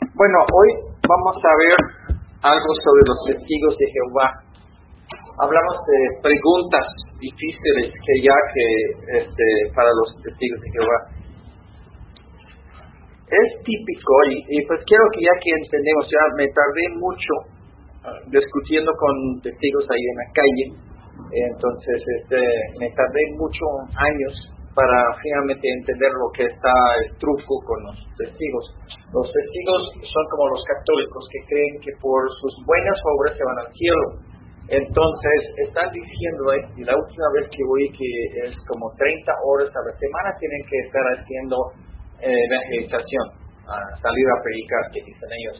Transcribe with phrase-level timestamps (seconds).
[0.00, 0.68] Bueno, hoy
[1.04, 1.76] vamos a ver
[2.40, 4.32] algo sobre los testigos de Jehová.
[5.44, 6.86] Hablamos de preguntas
[7.20, 8.64] difíciles que ya que
[9.20, 9.44] este,
[9.76, 10.98] para los testigos de Jehová.
[13.28, 14.12] Es típico
[14.48, 17.32] y, pues quiero que ya que entendemos, ya me tardé mucho
[18.08, 19.14] ah, discutiendo con
[19.44, 20.66] testigos ahí en la calle,
[21.28, 22.40] entonces este,
[22.80, 23.68] me tardé muchos
[24.00, 24.32] años
[24.74, 28.64] para finalmente entender lo que está el truco con los testigos.
[29.10, 33.58] Los testigos son como los católicos que creen que por sus buenas obras se van
[33.66, 34.06] al cielo.
[34.70, 38.10] Entonces están diciendo, eh, y la última vez que voy que
[38.46, 41.56] es como 30 horas a la semana tienen que estar haciendo
[42.22, 43.26] eh, evangelización,
[43.98, 45.58] salir a predicar, que dicen ellos.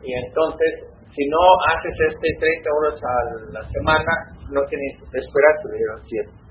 [0.00, 0.72] Y entonces,
[1.12, 3.14] si no haces este 30 horas a
[3.52, 4.12] la semana,
[4.48, 6.45] no tienes esperanza de ir al cielo.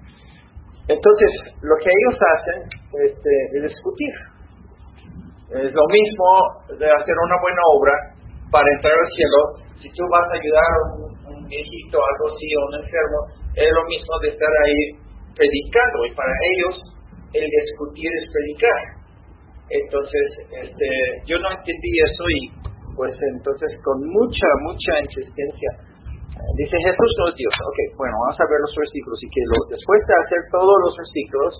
[0.87, 1.31] Entonces,
[1.61, 2.59] lo que ellos hacen
[3.09, 4.13] este, es discutir.
[5.49, 6.27] Es lo mismo
[6.77, 7.93] de hacer una buena obra
[8.51, 9.39] para entrar al cielo.
[9.81, 13.19] Si tú vas a ayudar a un, viejito, algo así, o un enfermo,
[13.53, 14.81] es lo mismo de estar ahí
[15.37, 16.05] predicando.
[16.05, 16.75] Y para ellos,
[17.33, 18.81] el discutir es predicar.
[19.69, 20.25] Entonces,
[20.65, 20.89] este,
[21.25, 25.69] yo no entendí eso y pues entonces con mucha, mucha insistencia
[26.55, 27.53] Dice Jesús no es Dios.
[27.67, 29.17] Ok, bueno, vamos a ver los versículos.
[29.19, 29.41] Y que
[29.75, 31.51] después de hacer todos los versículos,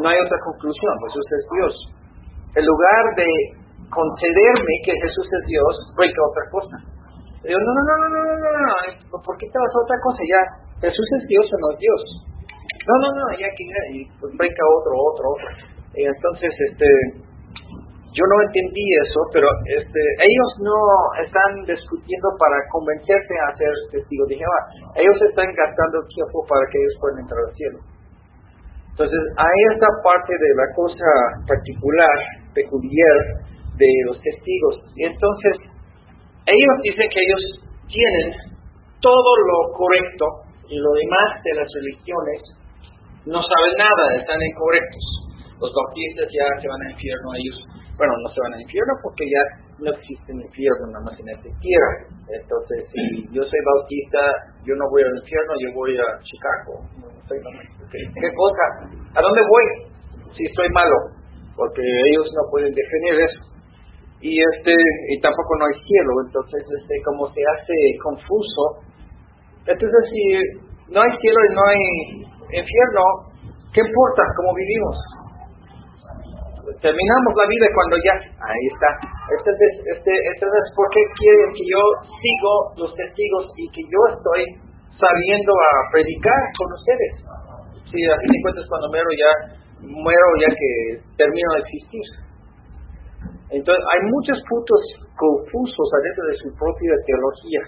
[0.00, 0.92] no hay otra conclusión.
[1.04, 1.74] Jesús es Dios.
[2.56, 3.28] En lugar de
[3.92, 6.76] concederme que Jesús es Dios, break otra cosa.
[7.44, 9.98] Digo, no, no, no, no, no, no, no, no, ¿por qué te vas a otra
[10.02, 10.20] cosa?
[10.24, 10.42] Ya,
[10.88, 12.02] Jesús es Dios o no es Dios.
[12.88, 15.48] No, no, no, ya que y pues break otro, otro, otro.
[15.94, 16.88] Y entonces, este,
[18.16, 20.80] yo no entendí eso, pero este, ellos no
[21.20, 24.60] están discutiendo para convencerte a ser testigo de Jehová.
[24.96, 27.78] Ellos están gastando tiempo para que ellos puedan entrar al cielo.
[28.96, 31.10] Entonces, hay esta parte de la cosa
[31.44, 32.16] particular,
[32.56, 33.16] peculiar
[33.76, 34.80] de los testigos.
[34.96, 35.76] Y entonces,
[36.48, 37.42] ellos dicen que ellos
[37.84, 38.32] tienen
[39.04, 40.24] todo lo correcto
[40.72, 42.40] y lo demás de las religiones
[43.28, 45.04] no saben nada, están incorrectos.
[45.60, 49.24] Los bautistas ya se van al infierno, ellos bueno, no se van al infierno porque
[49.24, 49.42] ya
[49.80, 51.92] no existe un infierno nada más en esta tierra.
[52.28, 54.20] Entonces, si yo soy bautista,
[54.64, 56.84] yo no voy al infierno, yo voy a Chicago.
[57.90, 58.64] ¿Qué cosa?
[59.16, 59.64] ¿A dónde voy?
[60.36, 61.16] Si estoy malo,
[61.56, 63.40] porque ellos no pueden definir eso.
[64.20, 68.84] Y este y tampoco no hay cielo, entonces este como se hace confuso.
[69.66, 71.80] Entonces, si no hay cielo y no hay
[72.60, 73.02] infierno,
[73.72, 75.15] ¿qué importa cómo vivimos?
[76.80, 78.90] Terminamos la vida cuando ya, ahí está.
[79.30, 81.82] Entonces, este, entonces, ¿por qué quieren que yo
[82.18, 84.42] sigo los testigos y que yo estoy
[84.98, 87.12] saliendo a predicar con ustedes?
[87.86, 89.32] Si a fin de cuentas cuando muero ya,
[89.80, 90.70] muero ya que
[91.14, 92.06] termino de existir.
[93.50, 94.80] Entonces, hay muchos puntos
[95.14, 97.62] confusos adentro de su propia teología.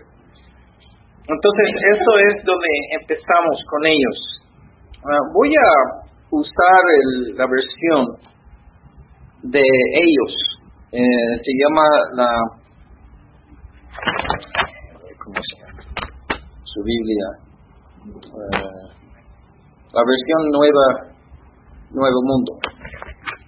[1.28, 4.18] Entonces, eso es donde empezamos con ellos.
[5.06, 5.70] Ah, voy a
[6.30, 8.37] usar el, la versión
[9.42, 10.34] de ellos.
[10.92, 11.82] Eh, se llama
[12.14, 12.28] la...
[16.64, 17.26] Su Biblia.
[18.06, 18.98] Eh,
[19.92, 21.14] la versión nueva,
[21.90, 22.52] Nuevo Mundo.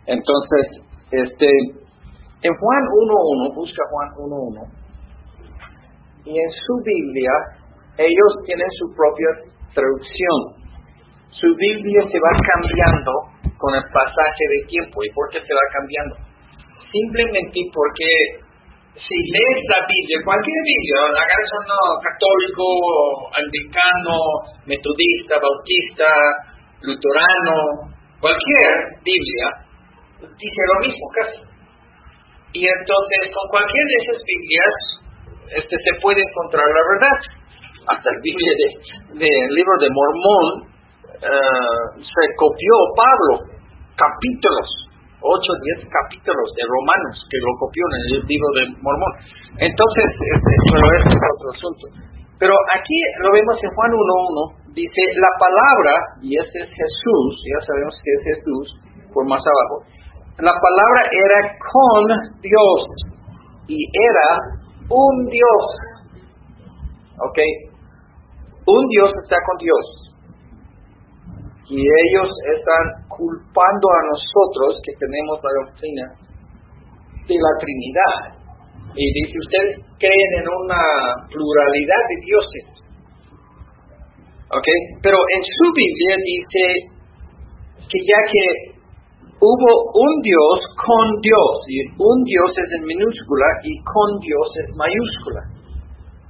[0.06, 1.46] Entonces, este,
[2.42, 4.80] en Juan 1.1, busca Juan 1.1,
[6.24, 7.32] y en su Biblia
[7.98, 9.28] ellos tienen su propia
[9.74, 10.60] traducción.
[11.30, 13.12] Su Biblia se va cambiando
[13.60, 15.04] con el pasaje de tiempo.
[15.04, 16.16] ¿Y por qué se va cambiando?
[16.88, 18.08] Simplemente porque
[18.96, 22.64] si lees la Biblia, cualquier Biblia, hagas no católico,
[23.36, 24.16] anglicano,
[24.66, 26.08] metodista, bautista,
[26.82, 28.70] luterano, cualquier
[29.04, 29.46] Biblia,
[30.24, 31.40] dice lo mismo casi.
[32.52, 34.74] Y entonces con cualquier de esas Biblias
[35.62, 37.16] este, se puede encontrar la verdad.
[37.86, 40.46] Hasta el Biblia del de, libro de Mormón
[41.16, 43.49] eh, se copió Pablo
[44.00, 44.68] capítulos,
[45.20, 49.12] 8 o 10 capítulos de Romanos que lo copió en el libro de Mormón.
[49.60, 51.84] Entonces, este, pero ese es otro asunto.
[52.40, 55.92] Pero aquí lo vemos en Juan 1.1, dice la palabra,
[56.24, 58.66] y ese es Jesús, ya sabemos que es Jesús,
[59.12, 59.84] por más abajo,
[60.40, 62.80] la palabra era con Dios
[63.68, 64.28] y era
[64.88, 65.64] un Dios.
[67.28, 67.38] ¿Ok?
[68.64, 70.09] Un Dios está con Dios
[71.70, 72.28] y ellos
[72.58, 76.04] están culpando a nosotros que tenemos la doctrina
[77.30, 78.18] de la Trinidad.
[78.90, 80.82] Y dice, ustedes creen en una
[81.30, 82.66] pluralidad de dioses.
[84.50, 84.66] ¿Ok?
[84.98, 86.64] Pero en su Biblia dice
[87.86, 88.46] que ya que
[89.38, 94.68] hubo un Dios con Dios, y un Dios es en minúscula y con Dios es
[94.74, 95.42] mayúscula.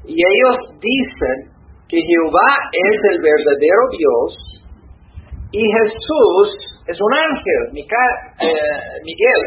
[0.04, 1.38] Y ellos dicen
[1.88, 4.50] que Jehová es el verdadero Dios
[5.52, 6.46] y Jesús
[6.86, 8.46] es un ángel, eh,
[9.04, 9.42] Miguel.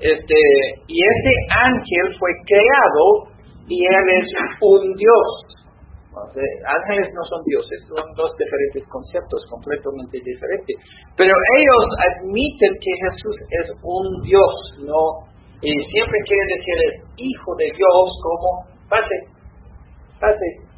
[0.00, 0.40] Este,
[0.86, 3.34] y este ángel fue creado
[3.66, 4.28] y él es
[4.60, 5.58] un Dios
[6.16, 10.76] ángeles no son dioses, son dos diferentes conceptos completamente diferentes.
[11.16, 15.28] Pero ellos admiten que Jesús es un Dios, no
[15.60, 18.48] y siempre quieren decir el Hijo de Dios como
[18.88, 19.16] pase,
[20.20, 20.68] pase.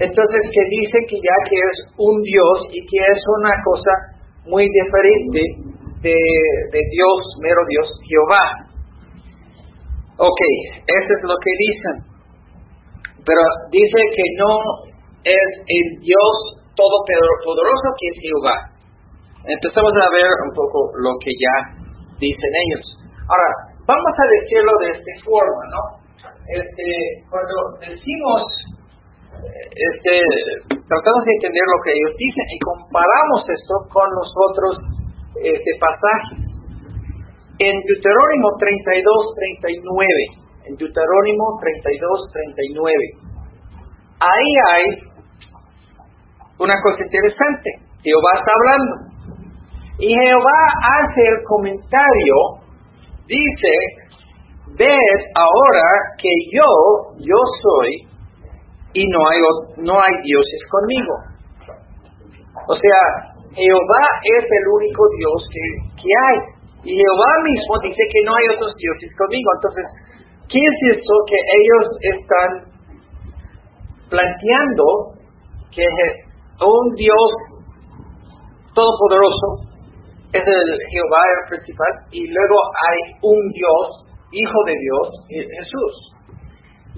[0.00, 3.92] Entonces que dice que ya que es un Dios y que es una cosa
[4.46, 5.40] muy diferente
[6.00, 8.44] de, Dios, mero Dios, Jehová.
[10.16, 10.40] Ok,
[10.88, 12.10] eso es lo que dicen
[13.24, 14.52] pero dice que no
[15.24, 16.34] es el Dios
[16.74, 18.56] todopoderoso que es Jehová.
[19.44, 21.56] Empezamos a ver un poco lo que ya
[22.18, 22.84] dicen ellos.
[23.28, 23.48] Ahora,
[23.86, 25.82] vamos a decirlo de esta forma, ¿no?
[26.48, 26.88] Este,
[27.28, 28.42] cuando decimos,
[29.44, 30.14] este,
[30.68, 34.72] tratamos de entender lo que ellos dicen y comparamos esto con los otros
[35.42, 36.50] este, pasajes.
[37.60, 39.04] En Deuterónimo 32,
[39.68, 43.30] 39, en Deuterónimo 32, 39.
[44.20, 44.84] Ahí hay
[46.58, 47.68] una cosa interesante.
[48.02, 49.10] Jehová está hablando.
[49.98, 52.36] Y Jehová hace el comentario,
[53.28, 53.72] dice,
[54.78, 56.64] ved ahora que yo,
[57.18, 58.09] yo soy,
[58.92, 59.38] y no hay,
[59.78, 61.14] no hay dioses conmigo.
[62.68, 63.00] O sea,
[63.54, 65.64] Jehová es el único Dios que,
[66.02, 66.38] que hay.
[66.82, 69.48] Y Jehová mismo dice que no hay otros dioses conmigo.
[69.56, 69.84] Entonces,
[70.50, 72.50] ¿Qué es eso que ellos están
[74.10, 74.84] planteando
[75.70, 75.86] que
[76.58, 77.30] un Dios
[78.74, 79.70] todopoderoso
[80.32, 85.94] es el Jehová el principal y luego hay un Dios, Hijo de Dios, Jesús?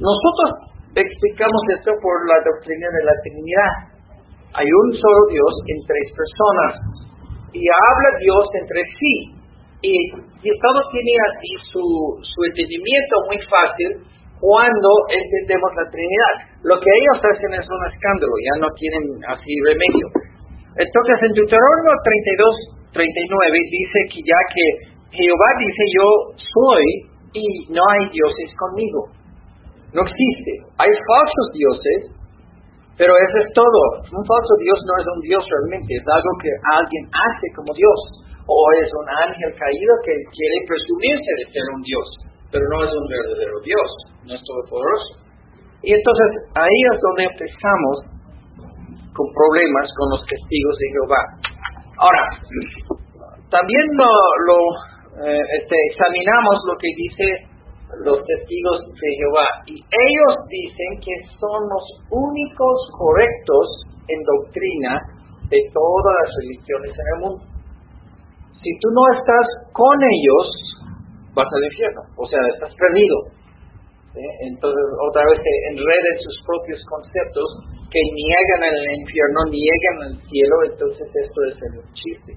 [0.01, 3.73] Nosotros explicamos esto por la doctrina de la Trinidad.
[4.55, 6.73] Hay un solo Dios en tres personas
[7.53, 9.15] y habla Dios entre sí
[9.83, 9.95] y,
[10.43, 11.85] todo tiene así su,
[12.23, 13.91] su entendimiento muy fácil
[14.43, 16.35] cuando entendemos la Trinidad.
[16.67, 20.07] Lo que ellos hacen es un escándalo, ya no tienen así remedio.
[20.77, 24.67] Entonces en Deuteronomio 32, 39 dice que ya que
[25.15, 26.85] Jehová dice yo soy
[27.33, 29.22] y no hay dioses conmigo.
[29.93, 30.53] No existe.
[30.81, 32.01] Hay falsos dioses,
[32.97, 33.81] pero eso es todo.
[34.09, 37.99] Un falso Dios no es un Dios realmente, es algo que alguien hace como Dios
[38.47, 42.07] o es un ángel caído que quiere presumirse de ser un Dios,
[42.51, 43.89] pero no es un verdadero Dios,
[44.27, 45.23] no es todopoderoso.
[45.83, 47.97] Y entonces ahí es donde empezamos
[49.15, 51.23] con problemas con los testigos de Jehová.
[52.01, 52.25] Ahora,
[53.51, 54.59] también lo,
[55.27, 57.52] eh, este, examinamos lo que dice
[58.05, 63.67] los testigos de Jehová y ellos dicen que son los únicos correctos
[64.09, 64.99] en doctrina
[65.49, 67.53] de todas las religiones en el mundo
[68.63, 70.47] si tú no estás con ellos,
[71.35, 73.17] vas al infierno, o sea, estás perdido.
[74.15, 77.49] Entonces, otra vez se enreden sus propios conceptos
[77.91, 82.33] que niegan el infierno, niegan el cielo, entonces esto es el chiste.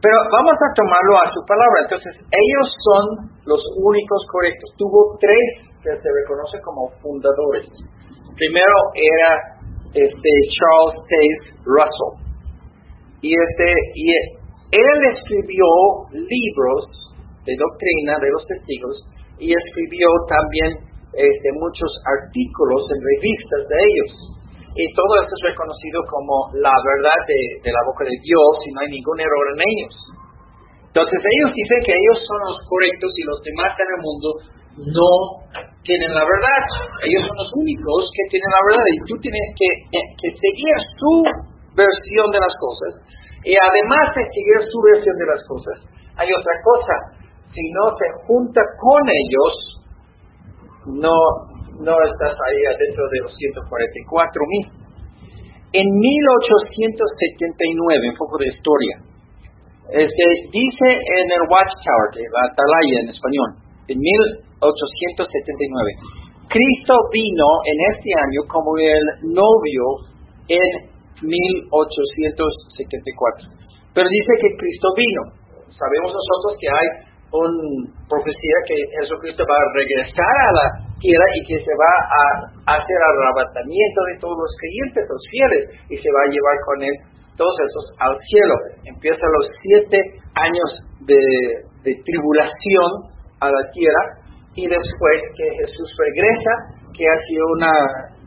[0.00, 1.76] Pero vamos a tomarlo a su palabra.
[1.84, 3.04] Entonces, ellos son
[3.44, 4.72] los únicos correctos.
[4.76, 7.68] Tuvo tres que se reconoce como fundadores.
[8.36, 9.60] Primero era
[9.92, 12.14] este Charles Taze Russell.
[13.20, 14.08] Y este y
[14.72, 15.66] él escribió
[16.14, 16.86] libros
[17.44, 18.96] de doctrina de los testigos
[19.38, 24.12] y escribió también este, muchos artículos en revistas de ellos.
[24.74, 28.78] Y todo esto es reconocido como la verdad de, la boca de Dios y no
[28.86, 29.94] hay ningún error en ellos.
[30.90, 34.28] Entonces ellos dicen que ellos son los correctos y los demás en el mundo
[34.94, 35.12] no
[35.82, 36.62] tienen la verdad.
[37.02, 41.14] Ellos son los únicos que tienen la verdad y tú tienes que, que seguir su
[41.74, 42.92] versión de las cosas
[43.44, 45.76] y además de seguir su versión de las cosas,
[46.16, 46.94] hay otra cosa.
[47.50, 49.52] Si no se junta con ellos,
[50.86, 51.16] no,
[51.80, 54.68] no estás ahí adentro de los 144 mil.
[55.72, 58.98] En 1879, un poco de historia,
[59.90, 63.54] este, dice en el Watchtower, la atalaya en español,
[63.86, 65.94] en 1879,
[66.50, 70.02] Cristo vino en este año como el novio
[70.50, 70.90] en
[71.22, 73.46] 1874.
[73.94, 75.22] Pero dice que Cristo vino.
[75.70, 76.88] Sabemos nosotros que hay
[77.32, 80.66] una profecía que Jesucristo va a regresar a la
[80.98, 82.24] tierra y que se va a
[82.74, 86.96] hacer arrebatamiento de todos los creyentes, los fieles, y se va a llevar con él
[87.38, 88.54] todos esos al cielo.
[88.84, 89.98] Empiezan los siete
[90.34, 90.68] años
[91.06, 91.16] de,
[91.80, 92.90] tribulación
[93.40, 94.04] a la tierra
[94.52, 96.52] y después que Jesús regresa,
[96.92, 97.72] que ha sido una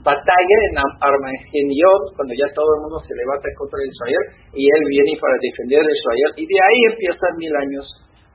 [0.02, 4.26] batalla en Armagedón, cuando ya todo el mundo se levanta contra Israel,
[4.58, 7.86] y él viene para defender a Israel, y de ahí empiezan mil años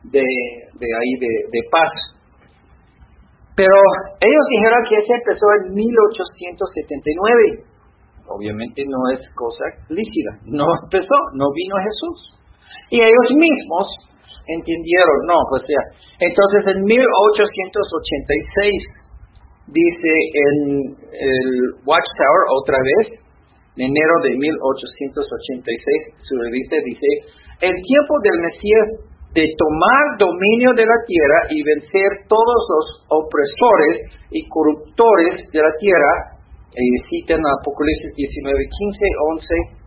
[0.05, 1.91] de, ahí de, de paz.
[3.57, 3.75] Pero
[4.21, 7.65] ellos dijeron que ese empezó en 1879.
[8.29, 10.39] Obviamente no es cosa lícita.
[10.45, 12.39] No empezó, no vino Jesús.
[12.91, 13.89] Y ellos mismos
[14.47, 15.83] entendieron, no, pues ya.
[16.21, 18.99] Entonces en 1886
[19.69, 20.81] dice el
[21.85, 23.21] Watchtower otra vez,
[23.77, 27.07] en enero de 1886, su revista dice,
[27.61, 28.89] el tiempo del Mesías
[29.35, 35.73] de tomar dominio de la tierra y vencer todos los opresores y corruptores de la
[35.79, 36.39] tierra.
[36.79, 39.05] Y citan Apocalipsis 19, 15,
[39.35, 39.79] 11,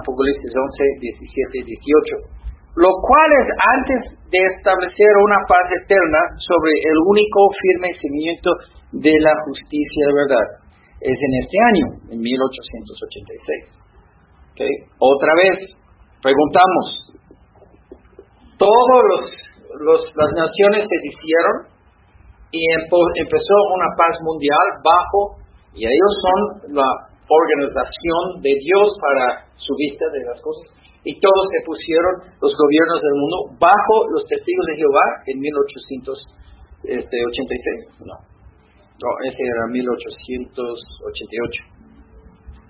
[0.00, 2.36] Apocalipsis 11, 17, 18.
[2.76, 8.50] Lo cual es antes de establecer una paz eterna sobre el único firme cimiento
[8.92, 10.46] de la justicia de verdad.
[11.00, 13.76] Es en este año, en 1886.
[14.52, 14.72] ¿Okay?
[15.00, 15.56] Otra vez,
[16.20, 17.16] preguntamos,
[18.58, 19.30] todos
[19.80, 21.68] los, las naciones se hicieron
[22.52, 25.36] y empezó una paz mundial bajo,
[25.74, 26.38] y ellos son
[26.72, 26.88] la
[27.28, 30.72] organización de Dios para su vista de las cosas,
[31.04, 36.34] y todos se pusieron los gobiernos del mundo bajo los testigos de Jehová en 1886.
[36.86, 37.18] Este,
[38.02, 41.62] no, no ese era 1888.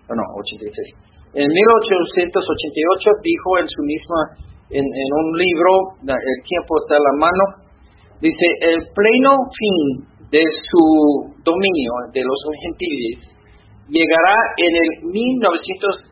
[0.09, 0.97] No, no, 86.
[1.37, 5.71] En 1888 dijo en su misma en, un libro,
[6.03, 7.45] el tiempo está a la mano,
[8.21, 10.83] dice, el pleno fin de su
[11.45, 13.37] dominio de los gentiles
[13.87, 16.03] llegará en el 1914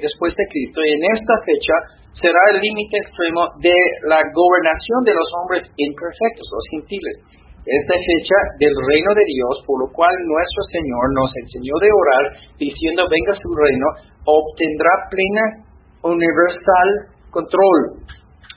[0.00, 1.74] después de Cristo y en esta fecha
[2.22, 3.74] será el límite extremo de
[4.06, 7.18] la gobernación de los hombres imperfectos, los gentiles.
[7.62, 12.24] Esta fecha del reino de Dios, por lo cual nuestro Señor nos enseñó de orar,
[12.58, 13.86] diciendo, venga su reino,
[14.26, 15.62] obtendrá plena,
[16.02, 16.88] universal
[17.32, 18.04] control.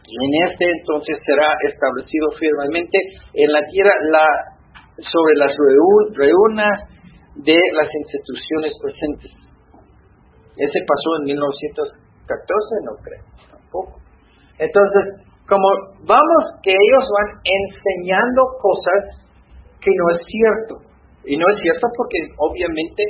[0.06, 3.00] En este entonces será establecido firmemente
[3.34, 4.28] en la tierra la,
[5.02, 5.52] sobre las
[6.14, 6.76] reunas
[7.36, 9.32] de las instituciones presentes.
[10.56, 11.90] Ese pasó en 1914,
[12.86, 14.00] no creo, tampoco.
[14.60, 15.68] Entonces, como
[16.06, 19.26] vamos que ellos van enseñando cosas
[19.82, 20.74] que no es cierto.
[21.26, 23.04] Y no es cierto porque obviamente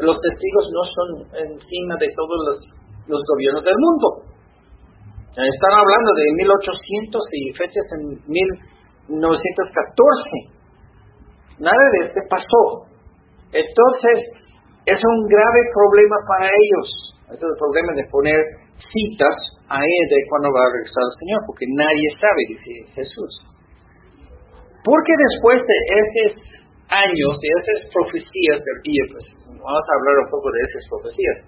[0.00, 1.08] los testigos no son
[1.48, 2.58] encima de todos los,
[3.08, 4.31] los gobiernos del mundo.
[5.32, 9.16] Están hablando de 1800 y fechas en 1914.
[11.56, 12.84] Nada de este pasó.
[13.48, 14.28] Entonces,
[14.84, 17.16] es un grave problema para ellos.
[17.32, 18.36] Es el problema de poner
[18.76, 23.32] citas a él de cuando va a regresar el Señor, porque nadie sabe, dice Jesús.
[24.84, 26.44] Porque después de esos
[26.92, 31.40] años, de esas profecías del día, pues vamos a hablar un poco de esas profecías.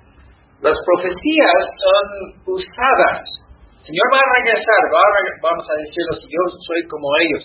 [0.73, 3.44] Las profecías son usadas
[3.85, 4.81] Señor va a regresar,
[5.45, 7.45] vamos a decirlo, si yo soy como ellos.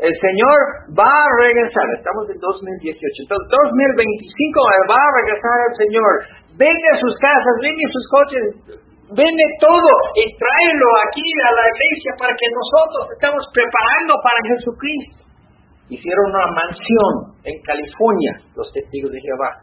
[0.00, 0.58] el Señor
[0.96, 2.96] va a regresar, estamos en 2018,
[3.28, 3.44] entonces
[3.92, 4.56] 2025
[4.88, 6.12] va a regresar el Señor.
[6.56, 8.44] Vende sus casas, vende sus coches,
[9.12, 15.28] vende todo y tráelo aquí a la iglesia para que nosotros estamos preparando para Jesucristo.
[15.92, 19.60] Hicieron una mansión en California, los testigos de Jehová,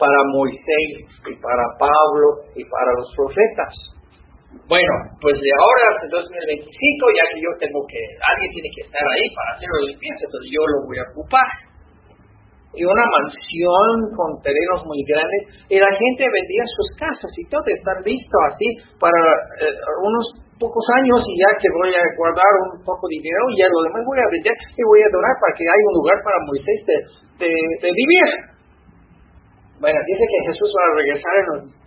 [0.00, 3.99] para Moisés y para Pablo y para los profetas.
[4.50, 9.02] Bueno, pues de ahora hasta 2025, ya que yo tengo que, alguien tiene que estar
[9.06, 11.48] ahí para hacer la limpieza, entonces yo lo voy a ocupar.
[12.74, 17.62] Y una mansión con terrenos muy grandes, y la gente vendía sus casas y todo,
[17.66, 19.18] estar listo así para
[19.58, 19.74] eh,
[20.06, 20.26] unos
[20.58, 23.80] pocos años y ya que voy a guardar un poco de dinero y ya lo
[23.86, 26.80] demás voy a vender y voy a donar para que haya un lugar para Moisés
[27.38, 28.59] de vivir.
[29.80, 31.34] Bueno, dice que Jesús va a regresar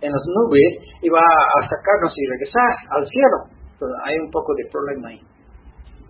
[0.02, 3.38] en, las nubes y va a sacarnos y regresar al cielo.
[3.70, 5.22] Entonces, hay un poco de problema ahí.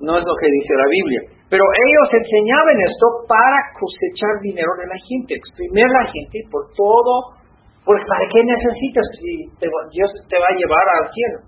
[0.01, 1.21] No es lo que dice la Biblia.
[1.53, 7.37] Pero ellos enseñaban esto para cosechar dinero de la gente, exprimir la gente por todo.
[7.85, 9.45] Pues, ¿para qué necesitas si
[9.93, 11.39] Dios te va a llevar al cielo?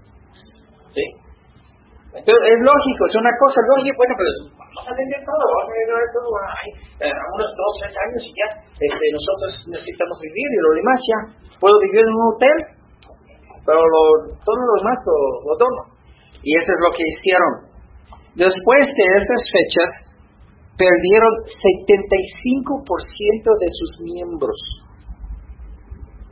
[0.93, 1.26] ¿Sí?
[2.17, 3.97] Entonces, es lógico, es una cosa lógica.
[3.97, 6.31] Bueno, pero vamos a vender todo, vamos a vender todo.
[6.37, 6.69] Hay
[7.05, 11.21] eh, unos dos, tres años y ya este, nosotros necesitamos vivir y lo demás ya.
[11.61, 12.59] ¿Puedo vivir en un hotel?
[13.67, 14.03] Pero lo,
[14.41, 15.83] todo lo demás lo, lo dono.
[16.41, 17.53] Y eso es lo que hicieron.
[18.37, 19.91] Después de estas fechas,
[20.77, 24.61] perdieron 75% de sus miembros.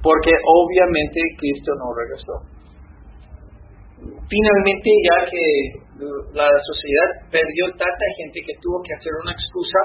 [0.05, 2.45] porque obviamente Cristo no regresó.
[4.29, 5.45] Finalmente, ya que
[6.35, 9.81] la sociedad perdió tanta gente que tuvo que hacer una excusa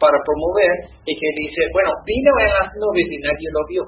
[0.00, 0.72] para promover
[1.06, 3.84] y que dice, bueno, vino en las nubes y nadie lo vio.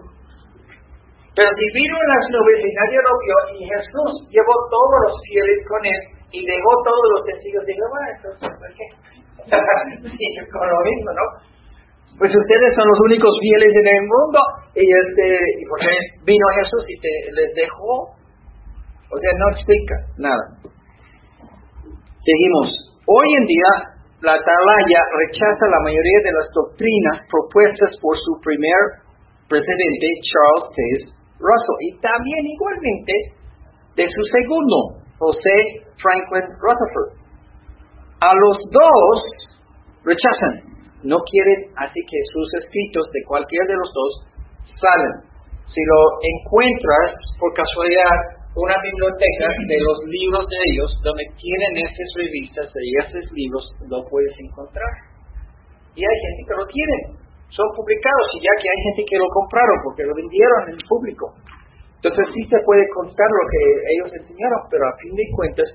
[1.34, 5.14] Pero si vino en las nubes y nadie lo vio y Jesús llevó todos los
[5.26, 8.86] fieles con él y dejó todos los testigos de Jehová, entonces, ¿por qué?
[10.54, 11.26] con lo mismo, ¿no?
[12.14, 14.38] Pues ustedes son los únicos fieles en el mundo
[14.78, 15.26] y este
[15.58, 15.80] y por
[16.22, 18.14] vino Jesús y te les dejó
[19.10, 20.44] o sea no explica nada
[22.24, 22.68] seguimos
[23.06, 23.72] hoy en día
[24.22, 28.80] la atalaya rechaza la mayoría de las doctrinas propuestas por su primer
[29.48, 30.80] presidente Charles T.
[31.38, 33.12] Russell y también igualmente
[33.96, 37.12] de su segundo José Franklin Rutherford
[38.20, 39.16] a los dos
[40.04, 44.12] rechazan no quieren así que sus escritos de cualquiera de los dos
[44.80, 45.14] salen.
[45.68, 52.08] Si lo encuentras por casualidad, una biblioteca de los libros de ellos, donde tienen esas
[52.14, 54.94] revistas y esos libros, lo puedes encontrar.
[55.98, 57.18] Y hay gente que lo tiene,
[57.50, 61.34] son publicados y ya que hay gente que lo compraron porque lo vendieron en público.
[61.98, 65.68] Entonces sí se puede contar lo que ellos enseñaron, pero a fin de cuentas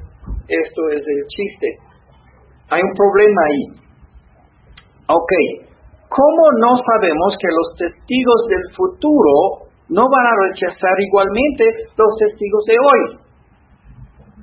[0.48, 1.68] esto es el chiste.
[2.70, 3.64] Hay un problema ahí.
[5.10, 5.32] Ok,
[6.08, 11.66] ¿cómo no sabemos que los testigos del futuro no van a rechazar igualmente
[11.98, 13.02] los testigos de hoy?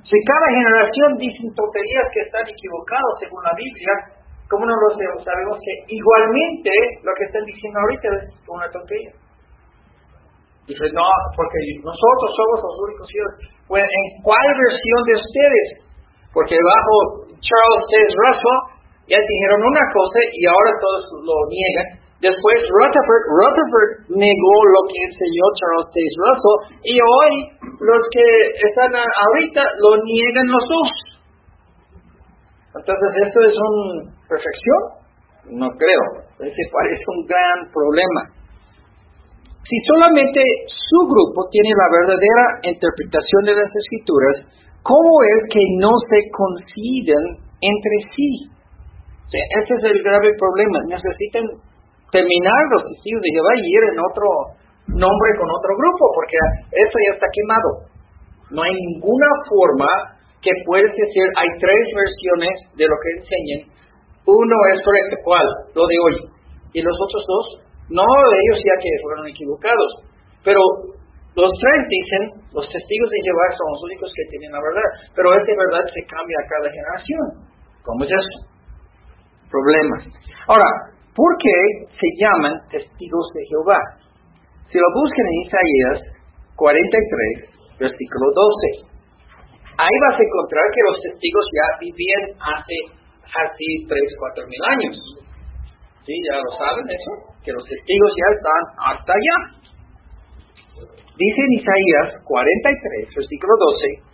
[0.07, 3.93] Si cada generación dice tonterías que están equivocados según la Biblia,
[4.47, 5.59] ¿cómo no lo sabemos?
[5.59, 6.71] Que igualmente
[7.03, 9.11] lo que están diciendo ahorita es una tontería.
[10.67, 13.33] Dice, no, porque nosotros somos los únicos hijos.
[13.83, 15.67] ¿en cuál versión de ustedes?
[16.31, 16.95] Porque bajo
[17.39, 17.95] Charles T.
[18.15, 18.59] Russell,
[19.07, 21.87] ya dijeron una cosa y ahora todos lo niegan.
[22.17, 27.31] Después Rutherford, Rutherford negó lo que enseñó Charles Taze Russell y hoy
[27.77, 28.25] los que
[28.57, 30.89] están ahorita lo niegan los dos.
[32.73, 34.81] Entonces, ¿esto es una perfección?
[35.61, 36.05] No creo.
[36.41, 38.33] Ese parece un gran problema.
[39.61, 44.35] Si solamente su grupo tiene la verdadera interpretación de las escrituras,
[44.81, 48.57] ¿cómo es que no se coinciden entre sí?
[49.27, 50.79] ese es el grave problema.
[50.87, 51.43] Necesitan
[52.11, 54.27] terminar los testigos de Jehová y ir en otro
[54.87, 56.37] nombre con otro grupo, porque
[56.71, 57.69] eso ya está quemado.
[58.51, 59.89] No hay ninguna forma
[60.39, 63.61] que puedes decir, hay tres versiones de lo que enseñan.
[64.27, 65.47] Uno es correcto, ¿cuál?
[65.75, 66.15] Lo de hoy.
[66.71, 67.45] Y los otros dos,
[67.89, 69.91] no, ellos ya que fueron equivocados.
[70.43, 70.61] Pero
[71.35, 72.23] los tres dicen,
[72.55, 74.87] los testigos de Jehová son los únicos que tienen la verdad.
[75.15, 77.25] Pero esa verdad se cambia a cada generación.
[77.83, 78.57] ¿Cómo es eso?
[79.49, 80.03] problemas.
[80.47, 80.69] Ahora,
[81.17, 83.81] ¿por qué se llaman testigos de Jehová?
[84.69, 85.97] Si lo buscan en Isaías
[86.53, 88.25] 43, versículo
[88.85, 88.93] 12,
[89.81, 92.77] ahí vas a encontrar que los testigos ya vivían hace
[93.33, 93.97] así 3,
[94.37, 94.95] 4 mil años.
[96.05, 96.13] ¿Sí?
[96.29, 97.11] Ya lo saben eso,
[97.43, 99.37] que los testigos ya están hasta allá.
[101.17, 104.07] Dice en Isaías 43, versículo 12,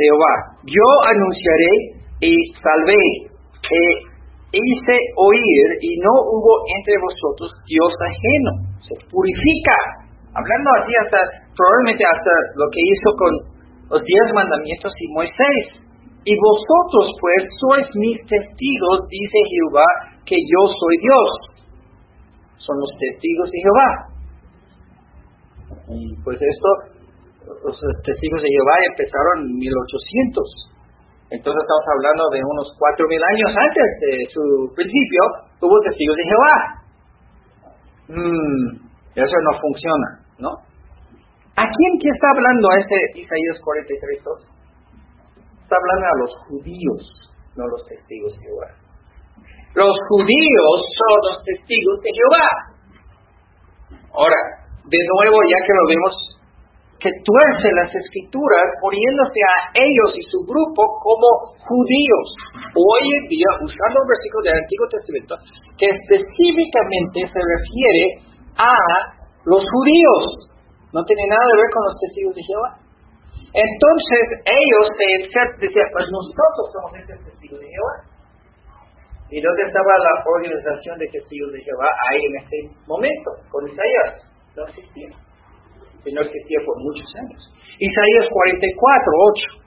[0.00, 1.72] Jehová, yo anunciaré
[2.20, 3.04] y salvé,
[3.68, 4.05] que
[4.56, 8.52] hice oír y no hubo entre vosotros Dios ajeno.
[8.80, 9.76] Se purifica.
[10.32, 11.18] Hablando así hasta,
[11.56, 13.32] probablemente hasta lo que hizo con
[13.90, 15.64] los diez mandamientos y Moisés.
[16.26, 19.88] Y vosotros pues sois mis testigos, dice Jehová,
[20.26, 21.30] que yo soy Dios.
[22.58, 23.90] Son los testigos de Jehová.
[25.94, 26.68] Y pues esto,
[27.62, 30.65] los testigos de Jehová empezaron en 1800
[31.30, 34.42] entonces estamos hablando de unos cuatro mil años antes de su
[34.74, 35.22] principio,
[35.58, 36.56] tuvo testigos de Jehová.
[38.08, 38.66] Mm,
[39.18, 40.08] eso no funciona,
[40.38, 40.50] ¿no?
[41.56, 44.56] ¿A quién que está hablando este Isaías 43, 2?
[45.62, 47.02] Está hablando a los judíos,
[47.56, 48.68] no los testigos de Jehová.
[49.74, 52.48] Los judíos son los testigos de Jehová.
[54.14, 54.40] Ahora,
[54.84, 56.14] de nuevo, ya que lo vemos
[57.06, 62.26] que tuerce las escrituras poniéndose a ellos y su grupo como judíos.
[62.74, 65.34] Hoy en día, usando un versículo del Antiguo Testamento,
[65.78, 68.04] que específicamente se refiere
[68.58, 68.74] a
[69.46, 70.50] los judíos.
[70.90, 72.70] No tiene nada que ver con los testigos de Jehová.
[73.54, 75.06] Entonces ellos se
[75.62, 77.96] decían, pues nosotros somos esos testigos de Jehová.
[79.30, 82.58] ¿Y dónde estaba la organización de testigos de Jehová ahí en ese
[82.90, 83.30] momento?
[83.50, 84.26] Con Isaías.
[84.58, 85.25] No existía
[86.06, 87.42] que no existía por muchos años.
[87.82, 89.66] Isaías 44, 8.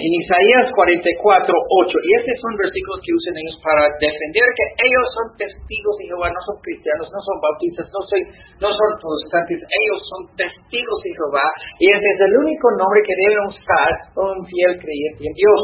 [0.00, 5.06] en Isaías 44, 8, y estos son versículos que usan ellos para defender que ellos
[5.12, 8.20] son testigos de Jehová, no son cristianos, no son bautistas, no, son,
[8.64, 11.46] no son protestantes, ellos son testigos de Jehová,
[11.76, 15.62] y ese es el único nombre que debe usar un fiel creyente en Dios,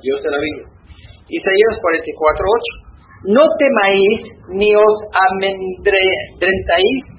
[0.00, 0.73] Dios de la Biblia.
[1.28, 2.46] Isaías 44,
[2.84, 2.94] 8.
[3.26, 7.14] No temáis ni os amedrentáis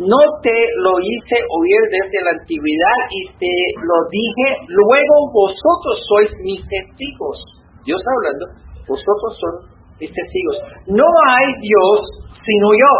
[0.00, 3.52] no te lo hice oír desde la antigüedad y te
[3.84, 7.36] lo dije, luego vosotros sois mis testigos.
[7.84, 8.48] Dios hablando,
[8.88, 9.68] vosotros son
[10.00, 10.56] mis testigos.
[10.86, 12.00] No hay Dios
[12.32, 12.92] sino yo.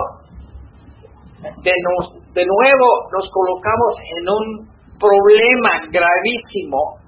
[1.65, 4.45] De, de nuevo nos colocamos en un
[5.01, 7.01] problema gravísimo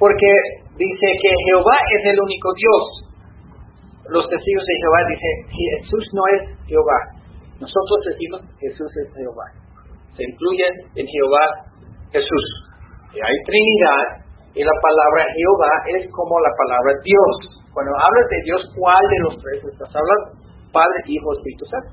[0.00, 2.84] porque dice que Jehová es el único Dios.
[4.08, 7.16] Los testigos de Jehová dicen, Jesús no es Jehová,
[7.60, 9.48] nosotros decimos Jesús es Jehová.
[10.12, 11.44] Se incluye en Jehová
[12.12, 12.46] Jesús.
[13.12, 17.64] Y hay Trinidad y la palabra Jehová es como la palabra Dios.
[17.72, 20.36] Cuando hablas de Dios, ¿cuál de los tres estás hablando?
[20.72, 21.92] Padre, Hijo, Espíritu Santo.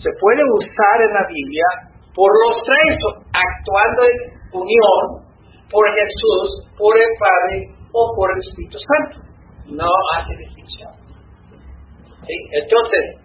[0.00, 1.68] Se puede usar en la Biblia
[2.12, 2.92] por los tres,
[3.32, 4.16] actuando en
[4.52, 5.04] unión
[5.72, 9.22] por Jesús, por el Padre o por el Espíritu Santo.
[9.70, 10.92] No hace distinción.
[12.26, 13.24] Entonces,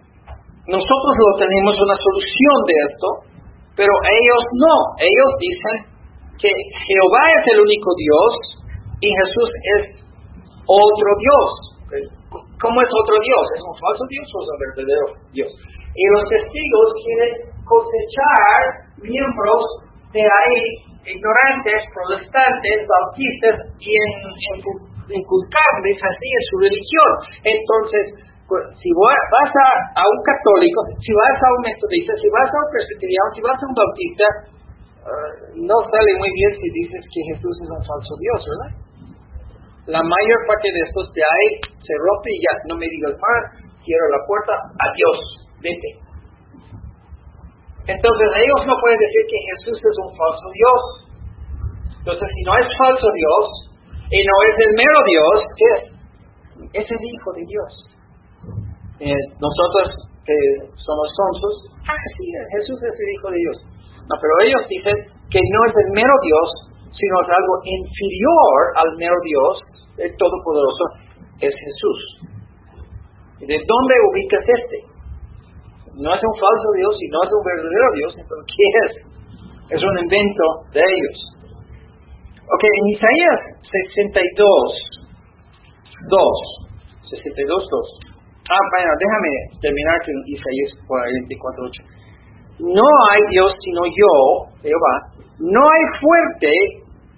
[0.70, 3.08] nosotros lo tenemos una solución de esto,
[3.74, 4.76] pero ellos no.
[5.02, 5.76] Ellos dicen
[6.38, 8.30] que Jehová es el único Dios
[9.02, 9.82] y Jesús es
[10.64, 11.48] otro Dios.
[12.30, 13.44] ¿Cómo es otro Dios?
[13.56, 15.50] ¿Es un falso Dios o es un verdadero Dios?
[15.90, 17.32] Y los testigos quieren
[17.66, 18.60] cosechar
[19.02, 19.64] miembros
[20.12, 20.62] de ahí,
[21.06, 24.10] ignorantes, protestantes, bautistas, y en,
[25.10, 27.10] inculcarles así en su religión.
[27.42, 28.04] Entonces,
[28.46, 29.52] pues, si vas
[29.94, 33.58] a, un católico, si vas a un metodista, si vas a un presbiteriano, si vas
[33.58, 34.26] a un bautista,
[35.06, 35.32] eh,
[35.66, 38.70] no sale muy bien si dices que Jesús es un falso Dios, ¿verdad?
[39.86, 43.40] La mayor parte de estos de ahí se rompe y ya, no me digas más,
[43.82, 45.18] cierro la puerta, adiós,
[45.62, 46.09] vete.
[47.90, 50.80] Entonces ellos no pueden decir que Jesús es un falso Dios.
[51.98, 53.44] Entonces si no es falso Dios
[54.14, 55.84] y no es el mero Dios, ¿qué es?
[56.70, 57.70] Es el Hijo de Dios.
[59.00, 60.38] Eh, nosotros que
[60.78, 61.54] somos sonsos,
[61.88, 63.56] ah, sí, Jesús es el Hijo de Dios.
[64.06, 66.46] No, pero ellos dicen que no es el mero Dios,
[66.94, 69.54] sino es algo inferior al mero Dios,
[69.98, 70.84] el Todopoderoso,
[71.40, 71.98] es Jesús.
[73.40, 74.78] ¿De dónde ubicas este?
[75.94, 78.92] No es un falso Dios y no es un verdadero Dios, entonces ¿qué es?
[79.78, 81.16] Es un invento de ellos.
[82.50, 83.40] Ok, en Isaías
[84.02, 84.44] 62,
[86.08, 86.60] 2,
[87.10, 88.10] 62, 2.
[88.50, 89.30] Ah, bueno, déjame
[89.62, 92.00] terminar con Isaías 44.8.
[92.74, 94.12] No hay Dios sino yo,
[94.62, 94.94] Jehová.
[95.38, 96.52] No hay fuerte,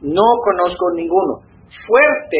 [0.02, 1.40] no conozco ninguno.
[1.86, 2.38] Fuerte,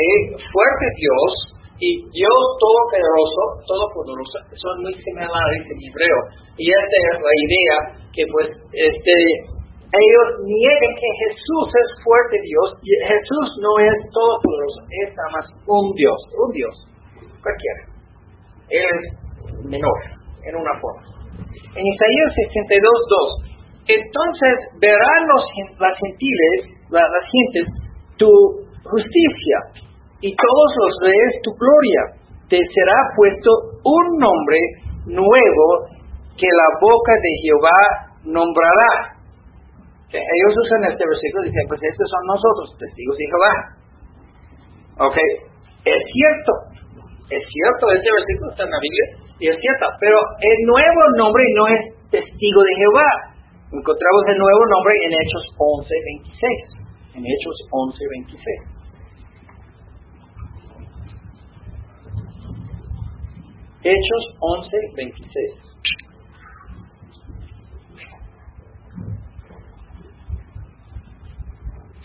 [0.52, 6.20] fuerte Dios y Dios todopoderoso, todopoderoso, son muy similares en hebreo.
[6.54, 7.76] Y esta es la idea
[8.14, 9.14] que pues este
[9.92, 15.46] ellos niegan que Jesús es fuerte Dios y Jesús no es todopoderoso, es nada más
[15.66, 16.74] un Dios, un Dios,
[17.42, 17.92] cualquiera
[18.72, 19.98] es menor,
[20.46, 21.02] en una forma.
[21.76, 22.80] En Isaías 62,
[23.44, 25.44] 2, entonces verán los,
[25.78, 27.68] las gentiles, las gentes,
[28.16, 28.30] tu
[28.84, 29.58] justicia
[30.22, 32.02] y todos los reyes tu gloria.
[32.48, 33.50] Te será puesto
[33.82, 34.58] un nombre
[35.06, 35.66] nuevo
[36.38, 37.80] que la boca de Jehová
[38.24, 39.18] nombrará.
[40.12, 43.54] Ellos usan este versículo y dicen, pues estos son nosotros, testigos de Jehová.
[45.08, 45.16] Ok,
[45.88, 46.52] es cierto,
[47.32, 49.06] es cierto, este versículo está en la Biblia
[49.40, 51.80] y es cierto, pero el nuevo nombre no es
[52.12, 53.08] testigo de Jehová.
[53.72, 57.16] Encontramos el nuevo nombre en Hechos 11:26.
[57.16, 58.71] En Hechos 11:26.
[63.82, 65.72] Hechos 11:26.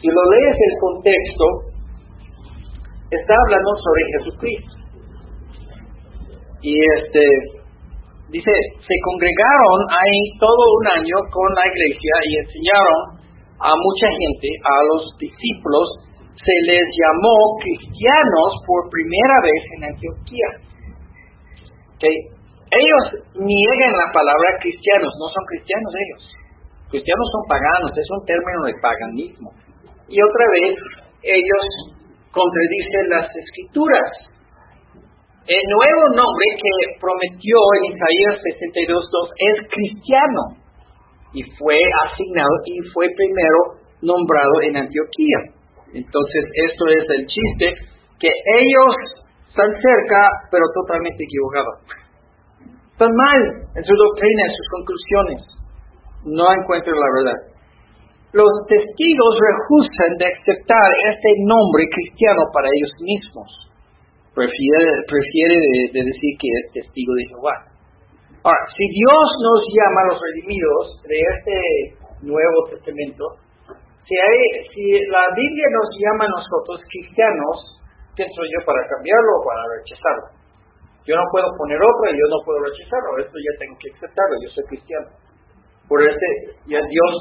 [0.01, 1.45] Si lo lees el contexto,
[3.09, 4.73] está hablando sobre Jesucristo.
[6.61, 7.21] Y este,
[8.29, 13.17] dice, se congregaron ahí todo un año con la iglesia y enseñaron
[13.59, 15.85] a mucha gente, a los discípulos,
[16.37, 20.66] se les llamó cristianos por primera vez en Antioquía.
[21.97, 22.37] Okay.
[22.69, 26.21] Ellos niegan la palabra cristianos, no son cristianos ellos.
[26.91, 29.49] Cristianos son paganos, es un término de paganismo.
[30.07, 30.75] Y otra vez,
[31.23, 31.65] ellos
[32.29, 34.11] contradicen las escrituras.
[35.47, 38.99] El nuevo nombre que prometió en Isaías 62.2
[39.41, 40.43] es cristiano
[41.33, 45.39] y fue asignado y fue primero nombrado en Antioquía.
[45.93, 47.73] Entonces, esto es el chiste,
[48.19, 49.26] que ellos
[49.57, 50.21] están cerca,
[50.53, 51.81] pero totalmente equivocados.
[52.93, 53.41] Están mal
[53.73, 55.41] en su doctrina, en sus conclusiones.
[56.29, 57.39] No encuentran la verdad.
[58.37, 63.49] Los testigos rehusan de aceptar este nombre cristiano para ellos mismos.
[64.37, 65.57] Prefiere, prefiere
[65.89, 67.55] de, decir que es testigo de Jehová.
[68.45, 71.57] Ahora, si Dios nos llama a los redimidos de este
[72.21, 73.25] Nuevo Testamento,
[74.05, 77.76] si, hay, si la Biblia nos llama a nosotros cristianos,
[78.17, 80.27] ¿quién soy yo para cambiarlo o para rechazarlo?
[81.05, 84.33] Yo no puedo poner otro y yo no puedo rechazarlo, esto ya tengo que aceptarlo,
[84.41, 85.07] yo soy cristiano.
[85.87, 86.27] Por este,
[86.67, 87.11] ya Dios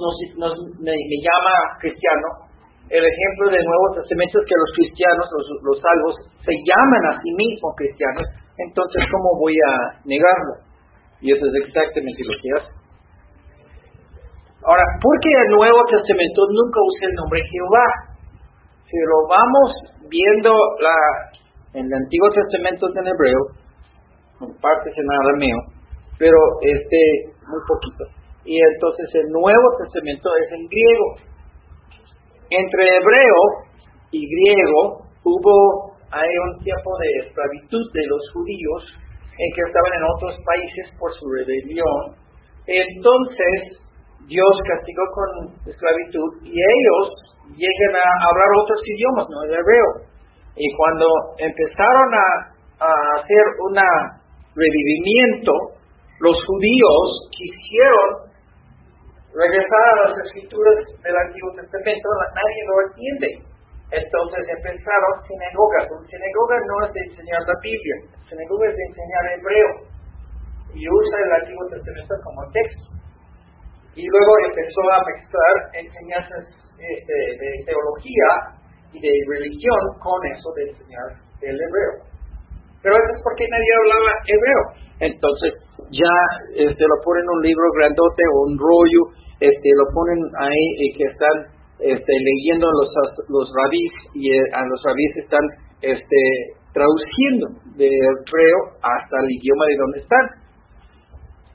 [0.42, 0.90] nos, me,
[1.22, 2.50] llama cristiano.
[2.90, 7.18] El ejemplo del Nuevo Testamento es que los cristianos, los, los salvos, se llaman a
[7.22, 8.26] sí mismos cristianos,
[8.58, 10.66] entonces ¿cómo voy a negarlo?
[11.20, 12.70] Y eso es exactamente lo que hace.
[14.66, 17.86] Ahora, ¿por qué el Nuevo Testamento nunca usa el nombre Jehová?
[18.86, 19.68] Si lo vamos
[20.08, 20.54] viendo
[21.74, 23.42] en el Antiguo Testamento en hebreo,
[24.40, 25.58] en partes en arameo,
[26.18, 28.04] pero este, muy poquito.
[28.44, 31.08] Y entonces el Nuevo Testamento es en griego.
[32.48, 33.42] Entre hebreo
[34.12, 38.82] y griego hubo hay un tiempo de esclavitud de los judíos
[39.36, 42.14] en que estaban en otros países por su rebelión.
[42.66, 43.82] Entonces
[44.26, 47.04] Dios castigó con esclavitud y ellos
[47.54, 49.90] llegan a hablar otros idiomas, no el hebreo.
[50.56, 51.06] Y cuando
[51.38, 53.76] empezaron a, hacer un
[54.52, 55.52] revivimiento,
[56.20, 58.28] los judíos quisieron
[59.32, 63.28] regresar a las escrituras del Antiguo Testamento, nadie lo entiende.
[63.92, 65.88] Entonces empezaron sinagogas.
[65.88, 67.96] Un sinagoga no es de enseñar la Biblia,
[68.28, 69.70] sinagoga es de enseñar hebreo.
[70.74, 72.95] Y usa el Antiguo Testamento como texto.
[73.96, 76.44] Y luego empezó a mezclar enseñanzas
[76.76, 78.30] de, teología
[78.92, 81.08] y de religión con eso de enseñar
[81.40, 82.04] el hebreo.
[82.82, 84.62] Pero eso es porque nadie hablaba hebreo.
[85.00, 85.52] Entonces
[85.90, 86.16] ya
[86.54, 89.02] este, lo ponen en un libro grandote o un rollo,
[89.40, 91.36] este, lo ponen ahí y que están
[91.80, 92.88] este, leyendo los,
[93.28, 95.44] los rabís y eh, a los rabís están
[95.80, 96.20] este,
[96.72, 100.45] traduciendo de hebreo hasta el idioma de donde están.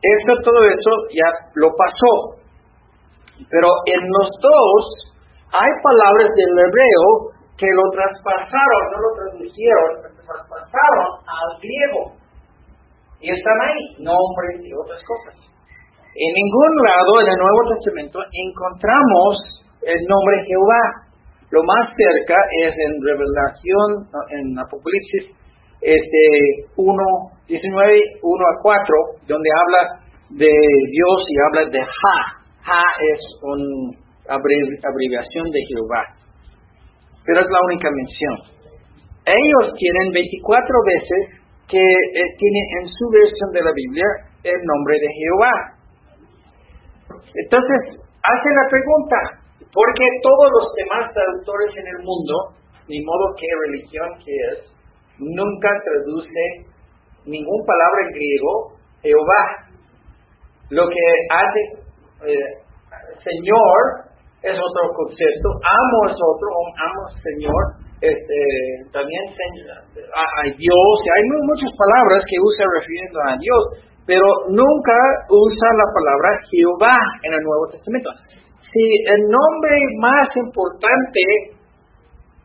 [0.01, 2.41] Esto, todo eso ya lo pasó.
[3.49, 4.81] Pero en los dos
[5.53, 7.07] hay palabras del hebreo
[7.57, 12.17] que lo traspasaron, no lo traducieron, lo traspasaron al griego.
[13.21, 15.37] Y están ahí, nombres y otras cosas.
[16.15, 19.31] En ningún lado en el Nuevo Testamento encontramos
[19.85, 20.83] el nombre Jehová.
[21.51, 22.35] Lo más cerca
[22.65, 25.40] es en Revelación, en Apocalipsis
[25.81, 26.93] este 1,
[27.47, 28.95] 19, 1 a 4,
[29.27, 32.17] donde habla de Dios y habla de Ja.
[32.61, 33.97] Ja es una
[34.29, 36.05] abreviación de Jehová.
[37.25, 38.61] Pero es la única mención.
[39.25, 44.05] Ellos tienen 24 veces que eh, tienen en su versión de la Biblia
[44.43, 45.55] el nombre de Jehová.
[47.45, 49.17] Entonces, hace la pregunta,
[49.71, 52.33] ¿por qué todos los demás traductores en el mundo,
[52.87, 54.70] ni modo qué religión que es,
[55.21, 56.65] nunca traduce
[57.25, 59.43] ninguna palabra en griego Jehová.
[60.69, 61.61] Lo que hace
[62.25, 62.61] eh,
[63.21, 67.63] Señor es otro concepto, amo es otro, amo Señor,
[68.01, 68.41] este,
[68.91, 73.61] también hay Dios, hay muchas palabras que usa refiriendo a Dios,
[74.07, 74.97] pero nunca
[75.29, 78.09] usa la palabra Jehová en el Nuevo Testamento.
[78.73, 81.60] Si el nombre más importante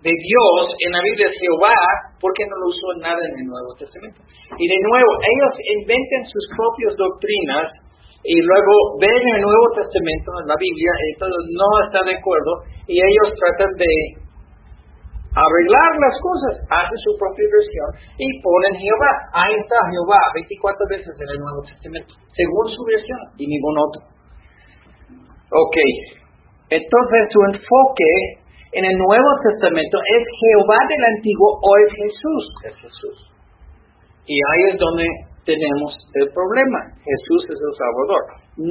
[0.06, 1.74] de Dios en la Biblia es Jehová,
[2.22, 4.22] ¿por qué no lo usó nada en el Nuevo Testamento?
[4.54, 7.74] Y de nuevo, ellos inventan sus propias doctrinas
[8.22, 12.14] y luego ven en el Nuevo Testamento, en la Biblia, y entonces no están de
[12.22, 12.52] acuerdo
[12.86, 13.92] y ellos tratan de
[15.34, 17.90] arreglar las cosas, hacen su propia versión
[18.22, 19.12] y ponen Jehová.
[19.34, 24.00] Ahí está Jehová 24 veces en el Nuevo Testamento, según su versión y ningún otro.
[25.50, 25.76] Ok,
[26.70, 28.45] entonces su enfoque
[28.76, 33.18] en el Nuevo Testamento es Jehová del Antiguo o es Jesús, es Jesús.
[34.28, 35.08] Y ahí es donde
[35.48, 36.92] tenemos el problema.
[37.00, 38.22] Jesús es el Salvador.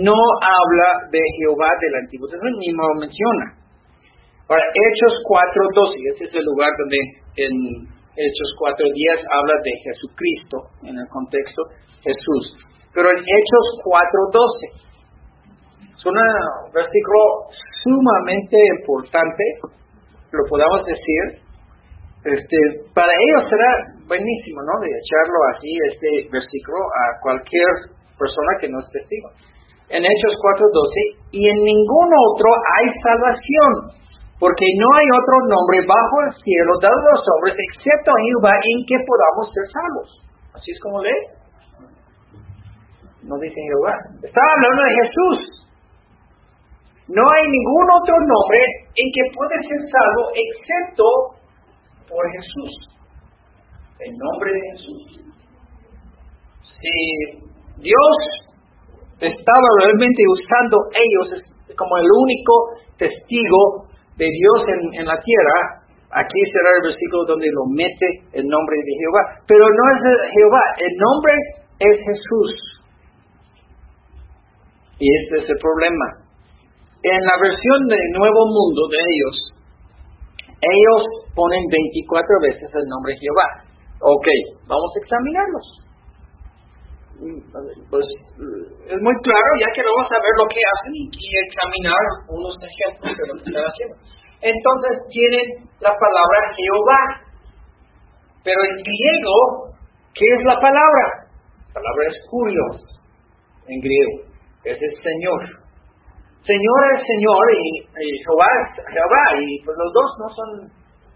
[0.06, 3.46] No habla de Jehová del Antiguo Testamento, ni lo menciona.
[4.46, 7.02] Ahora, Hechos 4.12, ese es el lugar donde
[7.42, 7.54] en
[8.14, 11.66] Hechos 4.10 habla de Jesucristo, en el contexto
[12.06, 12.62] Jesús.
[12.94, 14.86] Pero en Hechos 4.12
[15.98, 16.14] es un
[16.70, 17.50] versículo
[17.82, 19.44] sumamente importante
[20.36, 21.46] lo podamos decir,
[22.26, 22.58] este,
[22.94, 23.70] para ellos será
[24.08, 24.82] buenísimo, ¿no?
[24.82, 27.70] De echarlo así, este versículo, a cualquier
[28.18, 29.30] persona que no es testigo.
[29.90, 33.72] En Hechos 4.12, y en ningún otro hay salvación,
[34.42, 38.54] porque no hay otro nombre bajo el cielo dado a los hombres excepto a Jehová
[38.58, 40.10] en que podamos ser salvos.
[40.58, 41.24] Así es como lee.
[43.24, 43.94] No dice Jehová.
[44.22, 45.65] Está hablando de Jesús.
[47.08, 48.60] No hay ningún otro nombre
[48.96, 51.04] en que puede ser salvo excepto
[52.10, 52.74] por Jesús.
[54.00, 55.26] El nombre de Jesús.
[56.82, 57.46] Si
[57.78, 58.16] Dios
[59.22, 61.46] estaba realmente usando ellos
[61.78, 62.54] como el único
[62.98, 63.86] testigo
[64.18, 64.60] de Dios
[64.98, 69.46] en, la tierra, aquí será el versículo donde lo mete el nombre de Jehová.
[69.46, 71.34] Pero no es Jehová, el nombre
[71.80, 72.52] es Jesús.
[74.98, 76.25] Y este es el problema.
[77.06, 79.36] En la versión del Nuevo Mundo de ellos,
[80.58, 81.02] ellos
[81.38, 83.48] ponen 24 veces el nombre de Jehová.
[84.02, 84.28] Ok,
[84.66, 85.66] vamos a examinarlos.
[87.94, 88.06] Pues
[88.90, 91.06] es muy claro, ya que vamos a ver lo que hacen y,
[91.46, 93.96] examinar unos ejemplos de lo que están haciendo.
[94.42, 95.46] Entonces tienen
[95.86, 97.02] la palabra Jehová.
[98.44, 99.38] Pero en griego,
[100.14, 101.30] ¿qué es la palabra?
[101.70, 102.82] La palabra es curios
[103.70, 104.26] en griego.
[104.66, 105.65] Es el Señor.
[106.46, 107.68] Señor es Señor y,
[108.22, 109.24] Jehová es Jehová.
[109.42, 110.50] Y pues los dos no son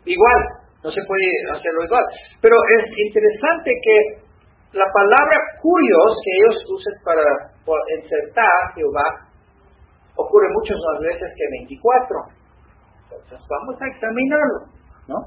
[0.06, 0.42] igual.
[0.84, 2.04] No se puede hacerlo igual.
[2.42, 3.98] Pero es interesante que
[4.74, 7.26] la palabra curios que ellos usan para,
[8.02, 9.30] insertar Jehová
[10.16, 12.40] ocurre muchas más veces que 24.
[13.10, 14.60] Entonces vamos a examinarlo,
[15.08, 15.18] ¿no?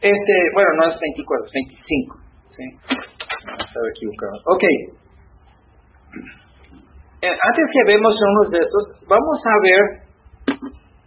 [0.00, 2.18] Este, bueno, no es 24, es 25.
[2.56, 2.64] ¿sí?
[3.40, 4.36] Estaba equivocado.
[4.46, 4.64] Ok.
[7.22, 9.82] Eh, antes que vemos unos de estos, vamos a ver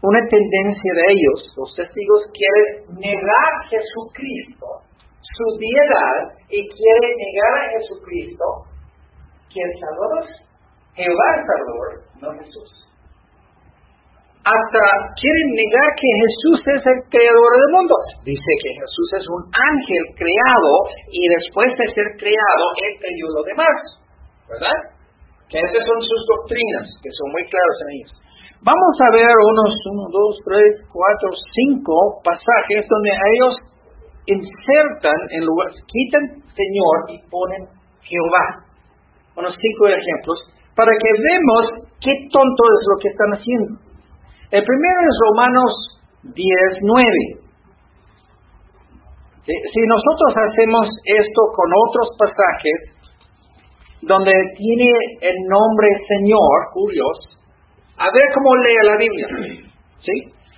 [0.02, 1.54] una tendencia de ellos.
[1.58, 4.84] Los testigos quieren negar Jesucristo
[5.24, 8.46] su diedad y quiere negar a Jesucristo,
[9.50, 10.26] ¿quién Salvador?
[10.94, 11.90] Jehová es Salvador,
[12.22, 12.70] no Jesús.
[14.44, 14.84] Hasta
[15.16, 17.96] quieren negar que Jesús es el creador del mundo.
[18.28, 20.74] Dice que Jesús es un ángel creado
[21.10, 23.78] y después de ser creado, él creyó lo demás.
[24.52, 24.93] ¿Verdad?
[25.54, 28.12] Esas son sus doctrinas, que son muy claras en ellos.
[28.66, 31.30] Vamos a ver unos 1, 2, 3, 4,
[31.78, 33.54] 5 pasajes donde ellos
[34.26, 36.24] insertan en lugar, quitan
[36.56, 37.68] Señor y ponen
[38.02, 38.66] Jehová.
[39.36, 40.38] Unos cinco ejemplos
[40.76, 43.74] para que vemos qué tonto es lo que están haciendo.
[44.52, 45.72] El primero es Romanos
[46.24, 46.38] 10,
[46.82, 47.44] 9.
[49.44, 53.03] Si nosotros hacemos esto con otros pasajes,
[54.08, 56.58] donde tiene el nombre Señor,
[56.92, 57.18] Dios,
[57.98, 59.28] a ver cómo lee la Biblia.
[60.00, 60.16] ¿Sí?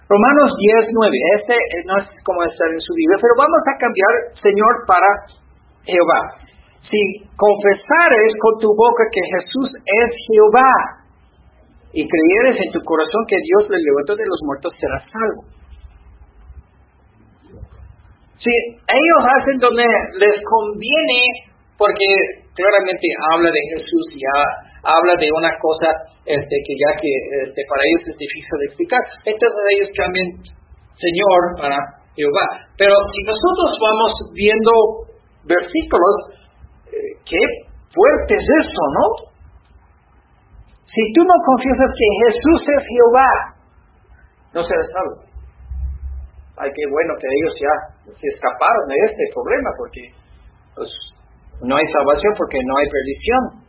[0.07, 1.17] Romanos 10, 9.
[1.41, 5.09] Este eh, no es como estar en su Biblia, pero vamos a cambiar Señor para
[5.85, 6.21] Jehová.
[6.85, 7.01] Si
[7.35, 10.69] confesares con tu boca que Jesús es Jehová
[11.93, 15.41] y creyeres en tu corazón que Dios le levantó de los muertos, serás salvo.
[18.37, 19.85] Si ellos hacen donde
[20.21, 24.21] les conviene, porque claramente habla de Jesús y
[24.81, 25.91] habla de una cosa
[26.25, 27.11] este, que ya que
[27.45, 29.01] este, para ellos es difícil de explicar.
[29.27, 30.29] Entonces ellos cambian
[30.95, 31.77] Señor para
[32.15, 32.47] Jehová.
[32.79, 34.71] Pero si nosotros vamos viendo
[35.43, 36.15] versículos,
[36.87, 37.43] eh, qué
[37.91, 39.05] fuerte es eso, ¿no?
[40.87, 43.31] Si tú no confiesas que Jesús es Jehová,
[44.55, 45.25] no serás salvo.
[46.55, 47.75] Ay, qué bueno que ellos ya
[48.15, 50.01] se escaparon de este problema, porque
[50.75, 50.87] pues,
[51.61, 53.65] no hay salvación porque no hay perdición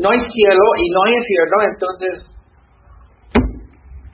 [0.00, 2.14] no hay cielo y no hay infierno, entonces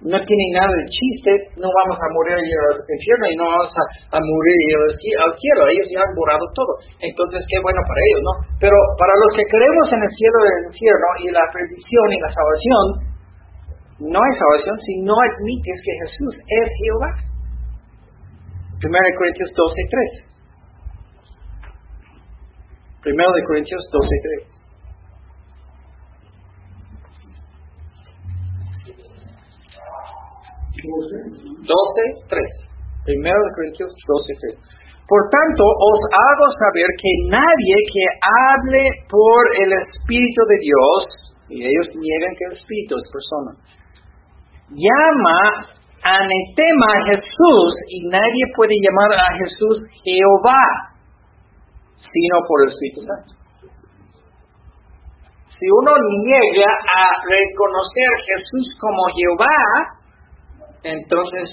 [0.03, 1.31] no tiene nada de chiste,
[1.63, 5.63] no vamos a morir y al infierno y no vamos a, morir y al cielo,
[5.71, 8.35] ellos ya han borrado todo, entonces qué bueno para ellos, ¿no?
[8.59, 12.19] Pero para los que creemos en el cielo y el infierno y la perdición y
[12.19, 12.85] la salvación,
[14.11, 17.11] no hay salvación si no admites que Jesús es Jehová.
[18.83, 20.36] 1 Corintios 12, 3.
[23.07, 23.15] 1
[23.47, 24.09] Corintios 12,
[24.43, 24.57] 3.
[30.83, 32.43] 12, 3.
[33.05, 34.77] Primero de Corintios 12, 3.
[35.07, 40.99] Por tanto, os hago saber que nadie que hable por el Espíritu de Dios,
[41.49, 43.55] y ellos niegan que el Espíritu es persona,
[44.75, 45.71] llama
[46.03, 50.96] anetema a Jesús y nadie puede llamar a Jesús Jehová,
[52.13, 53.37] sino por el Espíritu Santo.
[55.59, 59.57] Si uno niega a reconocer a Jesús como Jehová,
[60.85, 61.49] entonces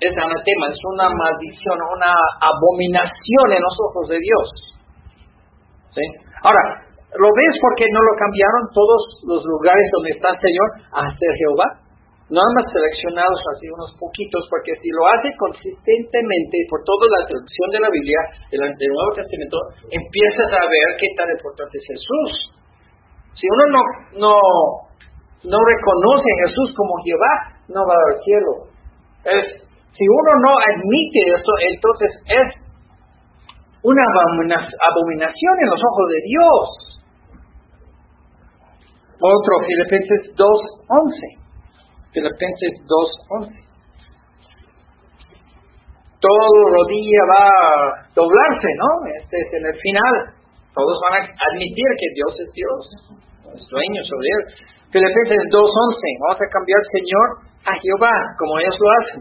[0.00, 4.46] es anatema, es una maldición, una abominación en los ojos de Dios.
[5.94, 6.04] ¿Sí?
[6.42, 6.62] Ahora,
[7.18, 11.30] ¿lo ves porque no lo cambiaron todos los lugares donde está el Señor a ser
[11.34, 11.83] Jehová?
[12.32, 17.68] Nada más seleccionados así unos poquitos, porque si lo hace consistentemente por toda la traducción
[17.68, 19.56] de la Biblia, del, Nuevo Testamento,
[19.92, 22.30] empiezas a ver qué tan importante es Jesús.
[23.36, 23.82] Si uno no,
[24.24, 24.34] no,
[25.44, 27.34] no reconoce a Jesús como Jehová,
[27.68, 28.52] no va al cielo.
[29.28, 29.44] Es,
[29.92, 32.48] si uno no admite esto, entonces es
[33.84, 36.64] una abominación en los ojos de Dios.
[39.20, 41.43] Otro, Filipenses 2.11.
[42.14, 43.58] Filipenses 2.11.
[46.22, 48.90] Todo rodilla va a doblarse, ¿no?
[49.18, 50.14] Este es en el final.
[50.72, 52.80] Todos van a admitir que Dios es Dios,
[53.50, 54.42] es dueño sobre él.
[54.94, 56.22] Filipenses 2.11.
[56.22, 57.26] Vamos a cambiar Señor
[57.66, 59.20] a Jehová, como ellos lo hacen.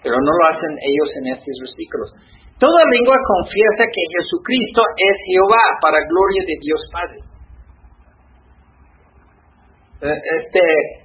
[0.00, 2.08] Pero no lo hacen ellos en estos versículos.
[2.58, 7.20] Toda lengua confiesa que Jesucristo es Jehová para gloria de Dios Padre.
[10.00, 11.03] Eh, este,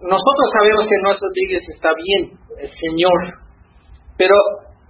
[0.00, 2.22] nosotros sabemos que nuestras Biblia está bien,
[2.60, 3.18] el Señor,
[4.18, 4.34] pero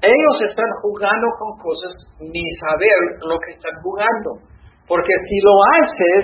[0.02, 4.42] ellos están jugando con cosas ni saber lo que están jugando.
[4.86, 6.22] Porque si lo haces,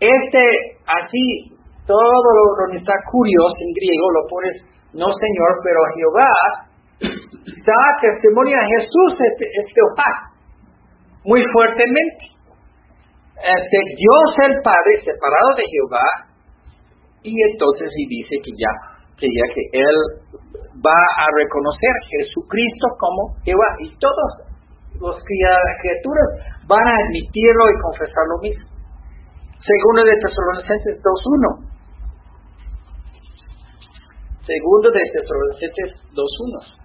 [0.00, 0.44] este
[0.86, 1.56] así,
[1.86, 4.56] todo lo que está curioso en griego lo pones,
[4.92, 6.68] no Señor, pero Jehová,
[7.64, 10.10] da testimonio a Jesús es, Jehová,
[11.24, 12.24] muy fuertemente.
[13.38, 16.27] Este, Dios el Padre, separado de Jehová,
[17.22, 18.72] y entonces y dice que ya,
[19.16, 19.96] que ya que él
[20.78, 24.48] va a reconocer Jesucristo como Jehová y todos
[25.00, 26.28] los criaturas
[26.66, 28.66] van a admitirlo y confesar lo mismo.
[29.58, 31.68] Segundo de Tesalonicenses 2.1.
[34.46, 36.78] Segundo de Tesalonicenses 2.1.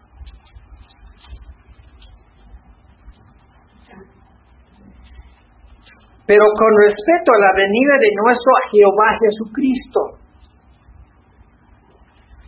[6.25, 10.22] Pero con respecto a la venida de nuestro Jehová Jesucristo,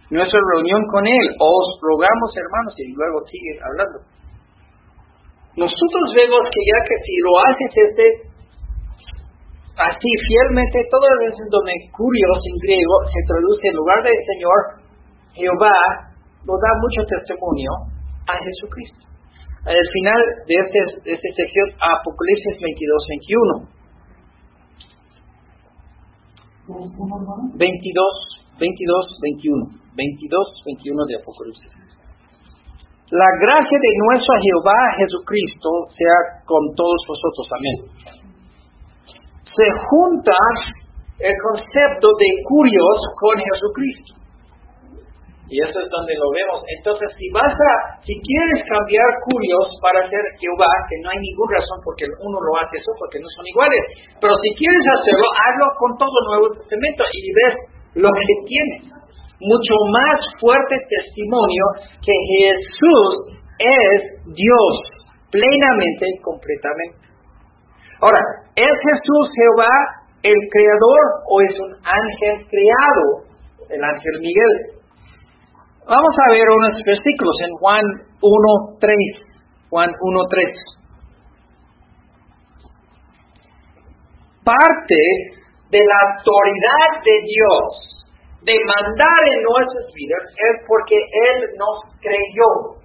[0.09, 1.25] nuestra reunión con Él.
[1.39, 3.97] Os rogamos, hermanos, y luego sigue hablando.
[5.55, 8.05] Nosotros vemos que ya que si lo haces este
[9.75, 14.59] así fielmente, todas las veces donde curios en griego se traduce en lugar de Señor,
[15.35, 16.11] Jehová,
[16.43, 17.71] lo da mucho testimonio
[18.27, 19.03] a Jesucristo.
[19.65, 23.75] Al final de, este, de esta sección, Apocalipsis 22, 21.
[27.57, 29.85] 22, 22, 21.
[29.95, 31.71] 22, 21 de Apocalipsis.
[33.11, 37.45] La gracia de nuestro Jehová Jesucristo sea con todos vosotros.
[37.53, 37.77] Amén.
[39.45, 40.35] Se junta
[41.19, 44.25] el concepto de curios con Jesucristo.
[45.45, 46.65] Y eso es donde lo vemos.
[46.65, 51.61] Entonces, si vas a, si quieres cambiar curios para ser Jehová, que no hay ninguna
[51.61, 53.81] razón porque uno lo hace eso, porque no son iguales.
[54.17, 58.95] Pero si quieres hacerlo, hazlo con todo Nuevo Testamento y ves lo que tienes
[59.39, 61.63] mucho más fuerte testimonio
[62.03, 64.73] que Jesús es Dios,
[65.31, 67.05] plenamente y completamente.
[68.01, 68.19] Ahora,
[68.55, 69.71] ¿es Jesús Jehová
[70.23, 73.23] el creador o es un ángel creado,
[73.69, 74.75] el ángel Miguel?
[75.87, 77.85] Vamos a ver unos versículos en Juan
[78.21, 79.25] 1.3.
[79.69, 80.75] Juan 1.3.
[84.43, 87.95] Parte de la autoridad de Dios
[88.45, 92.78] de mandar en nuestras vidas es porque Él nos creyó.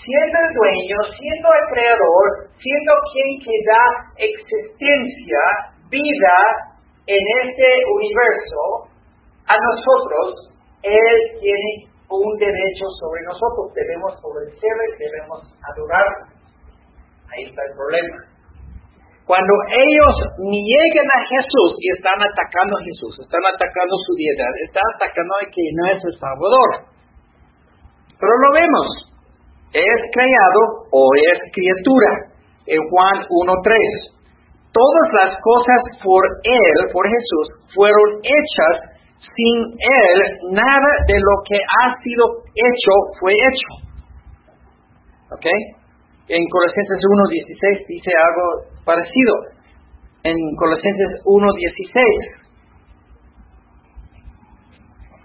[0.00, 3.84] Siendo el dueño, siendo el creador, siendo quien que da
[4.16, 5.42] existencia,
[5.90, 6.36] vida
[7.06, 8.88] en este universo,
[9.46, 13.74] a nosotros, Él tiene un derecho sobre nosotros.
[13.74, 16.06] Debemos obedecerle, debemos adorar.
[17.28, 18.35] Ahí está el problema.
[19.26, 24.86] Cuando ellos niegan a Jesús y están atacando a Jesús, están atacando su dieta, están
[24.94, 26.94] atacando a que no es el Salvador.
[28.14, 28.86] Pero lo vemos,
[29.74, 30.62] es creado
[30.94, 32.32] o es criatura.
[32.66, 34.16] En Juan 1.3.
[34.70, 38.94] Todas las cosas por Él, por Jesús, fueron hechas.
[39.16, 40.18] Sin Él,
[40.50, 42.24] nada de lo que ha sido
[42.54, 43.70] hecho fue hecho.
[45.34, 45.46] ¿Ok?
[46.28, 49.34] En Colosenses 1.16 dice algo parecido.
[50.24, 52.46] En Colosenses 1.16.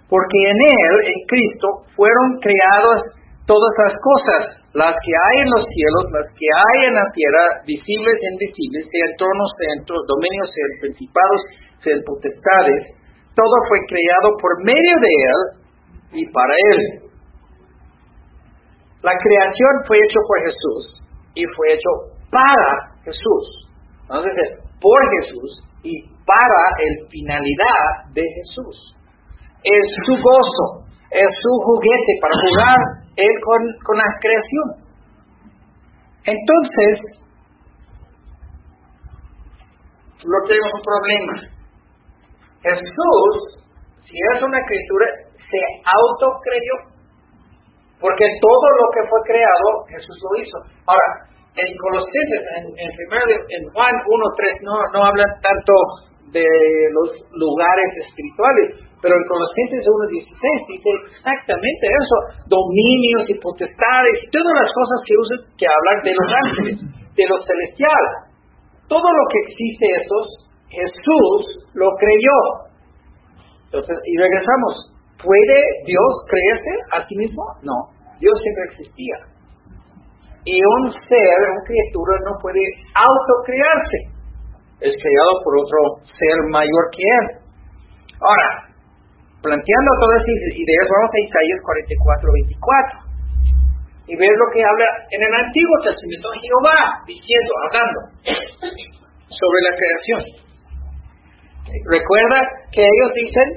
[0.09, 3.01] Porque en Él, en Cristo, fueron creadas
[3.47, 7.65] todas las cosas, las que hay en los cielos, las que hay en la tierra,
[7.65, 11.41] visibles e invisibles, sean tronos, sean dominios, sean principados,
[11.81, 13.01] sean potestades.
[13.33, 15.39] Todo fue creado por medio de Él
[16.13, 17.10] y para Él.
[19.03, 21.01] La creación fue hecho por Jesús
[21.35, 21.89] y fue hecho
[22.29, 23.69] para Jesús.
[24.03, 28.95] Entonces por Jesús y para el finalidad de Jesús.
[29.63, 32.77] es su gozo, es su juguete para jugar
[33.15, 34.67] él con, la creación.
[36.23, 37.21] Entonces,
[40.23, 41.33] no tenemos un problema.
[42.63, 43.33] Jesús,
[44.05, 46.90] si es una criatura, se autocreyó.
[48.01, 50.57] Porque todo lo que fue creado, Jesús lo hizo.
[50.89, 51.09] Ahora,
[51.53, 55.73] en Colosenses, en, en, Juan 1.3, no, no habla tanto
[56.33, 56.47] de
[56.97, 62.17] los lugares espirituales, pero en Colosenses 1.16 dice exactamente eso,
[62.49, 66.75] dominios y potestades, todas las cosas que usan, que hablan de los ángeles,
[67.13, 68.31] de los celestiales
[68.91, 70.25] todo lo que existe esos,
[70.67, 71.39] Jesús
[71.75, 72.39] lo creyó.
[73.71, 74.90] Entonces, y regresamos.
[75.23, 77.43] ¿Puede Dios creerse a sí mismo?
[77.61, 77.77] No.
[78.19, 79.17] Dios siempre existía.
[80.45, 82.61] Y un ser, una criatura, no puede
[82.93, 83.99] autocrearse.
[84.81, 87.25] Es creado por otro ser mayor que él.
[88.17, 88.73] Ahora,
[89.41, 93.11] planteando todas esas ideas, vamos a Isaías 44, 24
[94.07, 97.99] y ver lo que habla en el Antiguo Testamento Jehová, diciendo, hablando
[99.29, 100.21] sobre la creación.
[101.85, 102.39] Recuerda
[102.73, 103.47] que ellos dicen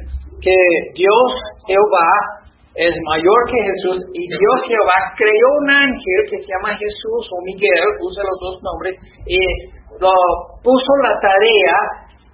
[0.41, 0.59] que
[0.95, 1.29] Dios
[1.67, 2.11] Jehová
[2.75, 7.37] es mayor que Jesús y Dios Jehová creó un ángel que se llama Jesús o
[7.47, 9.39] Miguel, usa los dos nombres, y
[10.03, 10.11] lo
[10.59, 11.77] puso la tarea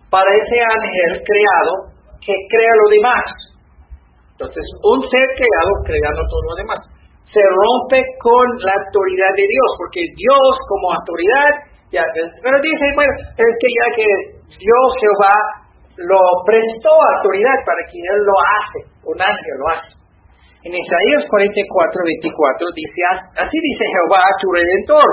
[0.09, 1.72] para ese ángel creado
[2.24, 3.24] que crea lo demás.
[4.32, 6.80] Entonces, un ser creado creando todo lo demás.
[7.28, 12.07] Se rompe con la autoridad de Dios, porque Dios como autoridad ya,
[12.42, 14.09] pero dice, bueno, es que ya que
[14.57, 15.60] Dios Jehová
[16.07, 19.92] lo prestó autoridad para que Él lo hace, un ángel lo hace.
[20.64, 23.01] En Isaías 44, 24 dice,
[23.36, 25.11] así dice Jehová, tu redentor.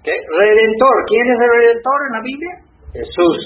[0.00, 0.16] ¿Qué?
[0.16, 0.96] Redentor.
[1.06, 2.54] ¿Quién es el redentor en la Biblia?
[2.96, 3.38] Jesús.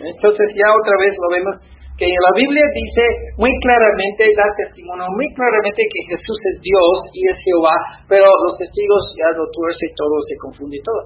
[0.00, 1.54] Entonces ya otra vez lo vemos
[1.98, 3.04] que en la Biblia dice
[3.36, 7.74] muy claramente, da testimonio muy claramente que Jesús es Dios y es Jehová,
[8.06, 11.02] pero los testigos ya lo tuercen todo, se confunde todo.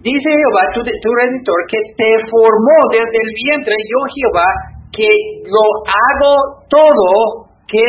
[0.00, 4.48] Dice Jehová, tu, tu redentor, que te formó desde el vientre, yo Jehová,
[4.92, 5.08] que
[5.48, 6.34] lo hago
[6.68, 7.82] todo, que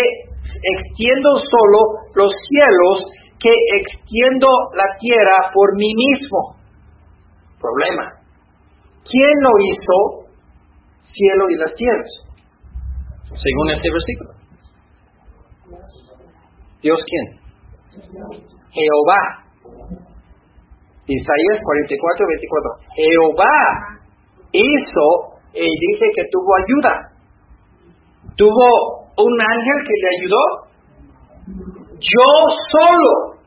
[0.63, 1.79] extiendo solo
[2.15, 6.57] los cielos, que extiendo la tierra por mí mismo.
[7.59, 8.13] Problema.
[9.03, 10.27] ¿Quién lo hizo?
[11.13, 12.11] Cielo y las tierras.
[13.29, 14.37] Según este versículo.
[16.81, 17.39] ¿Dios quién?
[18.71, 19.46] Jehová.
[21.07, 22.69] Isaías 44, 24.
[22.99, 23.57] Jehová
[24.51, 25.07] hizo
[25.53, 26.93] y dice que tuvo ayuda.
[28.35, 30.43] Tuvo un ángel que le ayudó.
[31.99, 32.27] Yo
[32.71, 33.39] solo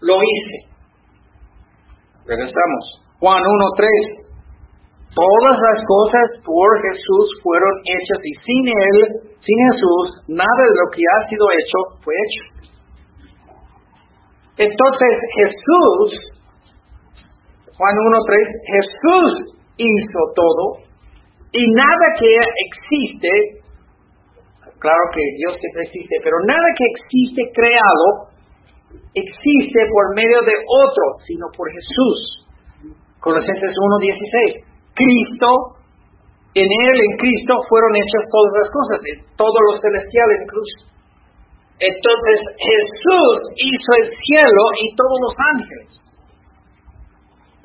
[0.00, 0.70] lo hice.
[2.26, 3.02] Regresamos.
[3.18, 4.26] Juan 1.3.
[5.16, 8.96] Todas las cosas por Jesús fueron hechas y sin Él,
[9.40, 12.56] sin Jesús, nada de lo que ha sido hecho fue hecho.
[14.58, 16.35] Entonces Jesús
[17.76, 20.80] Juan 1.3, Jesús hizo todo
[21.52, 22.32] y nada que
[22.72, 23.60] existe,
[24.80, 28.32] claro que Dios siempre existe, pero nada que existe creado
[29.12, 32.48] existe por medio de otro, sino por Jesús.
[33.20, 34.64] Colosenses 1.16,
[34.96, 35.48] Cristo,
[36.56, 38.96] en Él, en Cristo, fueron hechas todas las cosas,
[39.36, 40.96] todo lo celestial incluso.
[41.76, 46.05] Entonces Jesús hizo el cielo y todos los ángeles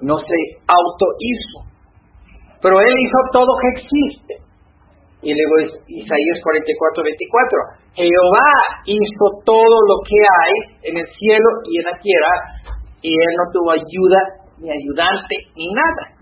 [0.01, 1.71] no se autohizo,
[2.61, 4.33] pero Él hizo todo que existe.
[5.21, 8.51] Y luego Isaías 44, 24, Jehová
[8.85, 10.53] hizo todo lo que hay
[10.89, 12.33] en el cielo y en la tierra,
[13.01, 14.21] y Él no tuvo ayuda,
[14.57, 16.21] ni ayudante, ni nada.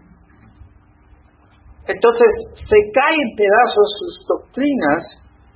[1.88, 5.04] Entonces se caen en pedazos sus doctrinas,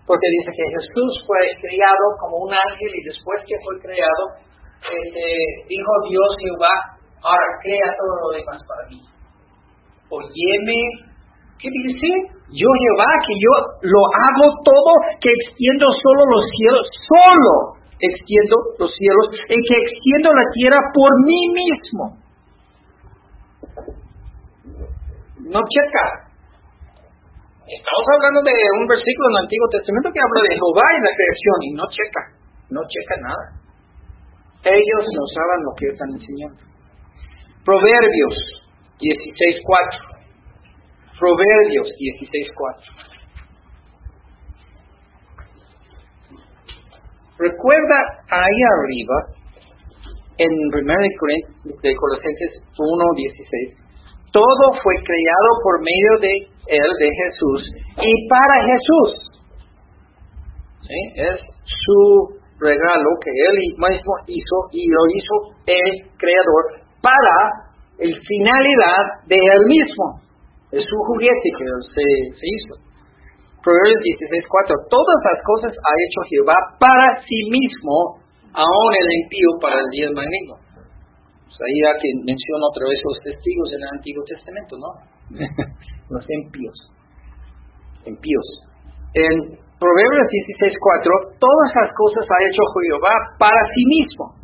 [0.07, 4.23] porque dice que Jesús fue criado como un ángel y después que fue creado,
[4.83, 5.23] este,
[5.67, 6.75] dijo Dios Jehová,
[7.23, 8.99] Ahora crea todo lo demás para mí.
[10.11, 10.79] Oyeme,
[11.55, 12.07] ¿qué dice?
[12.51, 13.53] Yo Jehová, que yo
[13.87, 14.91] lo hago todo,
[15.23, 21.11] que extiendo solo los cielos, solo extiendo los cielos, en que extiendo la tierra por
[21.23, 22.03] mí mismo.
[25.47, 26.05] No checa.
[27.63, 31.13] Estamos hablando de un versículo en el Antiguo Testamento que habla de Jehová y la
[31.15, 32.21] creación y no checa,
[32.69, 33.45] no checa nada.
[34.67, 36.72] Ellos no saben lo que están enseñando.
[37.65, 38.35] Proverbios
[38.99, 40.13] 16.4.
[41.19, 43.03] Proverbios 16.4.
[47.39, 47.97] Recuerda
[48.29, 49.15] ahí arriba,
[50.37, 50.93] en 1
[51.81, 53.83] de Colosenses 1.16,
[54.31, 56.33] todo fue creado por medio de
[56.67, 57.69] Él, de Jesús,
[58.01, 59.09] y para Jesús.
[60.81, 60.99] ¿Sí?
[61.15, 65.35] Es su regalo que él mismo hizo y lo hizo
[65.65, 67.67] el creador para
[67.99, 70.23] el finalidad de él mismo.
[70.71, 72.07] Es su juguete que se,
[72.39, 72.73] se hizo.
[73.59, 74.01] Proverbios
[74.47, 78.19] 16.4 Todas las cosas ha hecho Jehová para sí mismo,
[78.51, 80.55] aún el impío para el día maligno.
[81.47, 84.89] Pues ahí ya que menciona otra vez los testigos en el Antiguo Testamento, ¿no?
[86.09, 86.77] los impíos.
[88.09, 88.47] Impíos.
[89.13, 90.27] En Proverbios
[90.59, 94.42] 16.4 Todas las cosas ha hecho Jehová para sí mismo.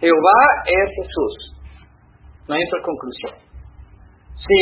[0.00, 1.34] Jehová es Jesús.
[2.48, 3.34] No hay otra conclusión.
[4.36, 4.60] Si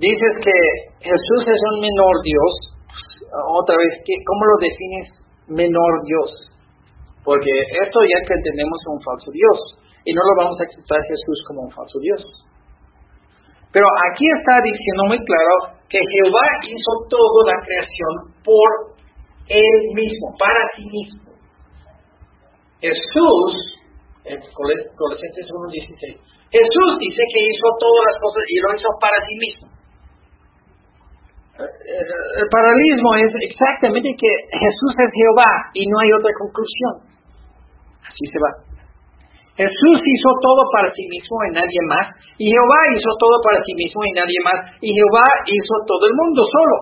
[0.00, 0.56] dices que
[1.00, 2.52] Jesús es un menor Dios,
[2.88, 3.92] pues, otra vez,
[4.24, 5.06] ¿cómo lo defines
[5.48, 6.30] menor Dios?
[7.22, 7.50] Porque
[7.82, 9.58] esto ya que entendemos un falso Dios
[10.04, 12.22] y no lo vamos a aceptar Jesús como un falso Dios.
[13.72, 18.96] Pero aquí está diciendo muy claro que Jehová hizo toda la creación por
[19.48, 21.32] él mismo, para sí mismo.
[22.80, 23.75] Jesús,
[24.26, 26.18] en Colosenses 1.16,
[26.50, 29.66] Jesús dice que hizo todas las cosas y lo hizo para sí mismo.
[31.56, 36.94] El paralelismo es exactamente que Jesús es Jehová y no hay otra conclusión.
[38.04, 38.66] Así se va.
[39.56, 42.12] Jesús hizo todo para sí mismo y nadie más.
[42.36, 44.58] Y Jehová hizo todo para sí mismo y nadie más.
[44.84, 46.76] Y Jehová hizo todo el mundo solo.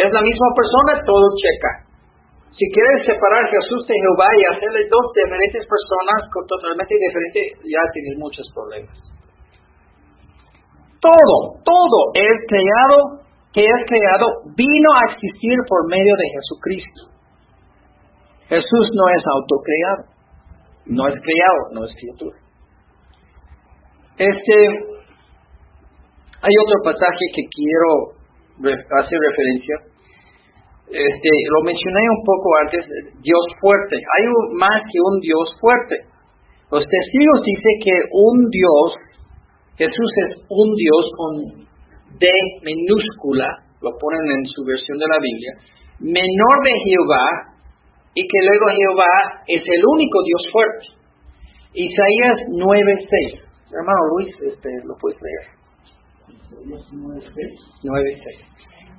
[0.00, 1.89] Es la misma persona, todo checa.
[2.50, 8.18] Si quieres separar Jesús de Jehová y hacerle dos diferentes personas totalmente diferentes, ya tienes
[8.18, 8.96] muchos problemas.
[11.00, 14.26] Todo, todo es creado, que es creado,
[14.56, 17.02] vino a existir por medio de Jesucristo.
[18.50, 20.02] Jesús no es autocreado,
[20.86, 22.36] no es creado, no es criatura.
[24.18, 24.56] Este,
[26.42, 28.20] hay otro pasaje que quiero
[29.00, 29.89] hacer referencia
[30.90, 32.82] este, lo mencioné un poco antes,
[33.22, 33.96] Dios fuerte.
[33.96, 34.26] Hay
[34.58, 35.96] más que un Dios fuerte.
[36.70, 38.86] Los testigos dicen que un Dios,
[39.78, 41.32] Jesús es un Dios con
[42.18, 42.26] D
[42.62, 43.48] minúscula,
[43.82, 45.54] lo ponen en su versión de la Biblia,
[45.98, 47.50] menor de Jehová,
[48.14, 50.86] y que luego Jehová es el único Dios fuerte.
[51.74, 53.46] Isaías 9.6.
[53.70, 55.60] Hermano Luis, este, lo puedes leer.
[57.82, 58.50] 9.6.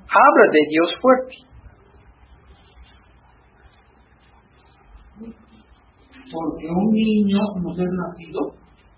[0.08, 1.51] Habla de Dios fuerte.
[6.32, 8.40] Porque un niño nos es nacido,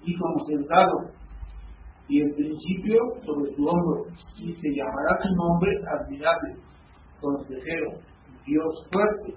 [0.06, 1.10] es dado,
[2.08, 4.04] y el principio sobre su hombro,
[4.36, 6.54] y se llamará su nombre admirable,
[7.20, 7.98] consejero,
[8.46, 9.34] Dios fuerte,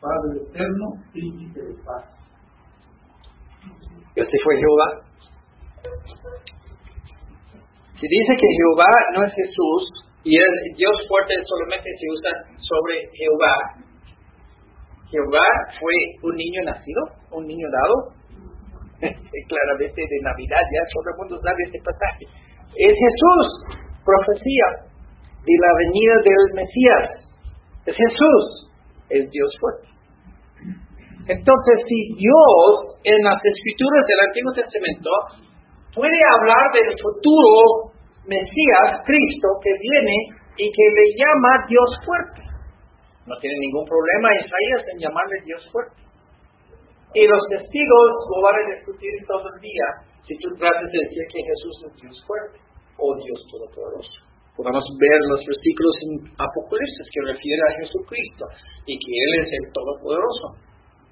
[0.00, 2.04] Padre eterno, príncipe de paz.
[4.14, 5.08] Este fue Jehová.
[7.98, 12.94] Si dice que Jehová no es Jesús y el Dios fuerte solamente se usa sobre
[13.12, 13.87] Jehová,
[15.10, 15.48] Jehová
[15.80, 17.00] fue un niño nacido,
[17.32, 17.94] un niño dado,
[19.48, 22.24] claramente de Navidad, ya todo el mundo sabe este pasaje.
[22.76, 24.88] Es Jesús, profecía
[25.44, 27.04] de la venida del Mesías.
[27.86, 28.44] Es Jesús,
[29.08, 29.88] es Dios fuerte.
[31.28, 35.10] Entonces, si Dios en las escrituras del Antiguo Testamento
[35.94, 37.92] puede hablar del futuro
[38.24, 40.16] Mesías, Cristo, que viene
[40.56, 42.47] y que le llama Dios fuerte,
[43.28, 46.00] no tiene ningún problema Isaías en llamarle Dios fuerte.
[47.14, 49.86] Y los testigos lo van a discutir todo el día
[50.24, 52.58] si tú tratas de decir que Jesús es Dios fuerte
[52.96, 54.28] o Dios todopoderoso.
[54.58, 58.44] Podemos ver los versículos en Apocalipsis que refiere a Jesucristo
[58.90, 60.58] y que Él es el Todopoderoso.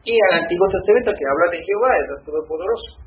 [0.02, 3.05] Y al Antiguo Testamento que habla de Jehová, es el Todopoderoso.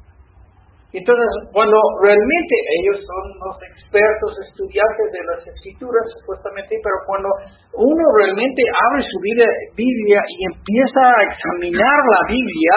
[0.91, 7.29] Entonces, cuando realmente ellos son los expertos estudiantes de las escrituras, supuestamente, pero cuando
[7.77, 12.75] uno realmente abre su Biblia y empieza a examinar la Biblia,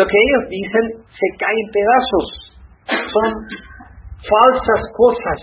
[0.00, 2.26] lo que ellos dicen se cae en pedazos.
[3.04, 3.30] Son
[4.24, 5.40] falsas cosas.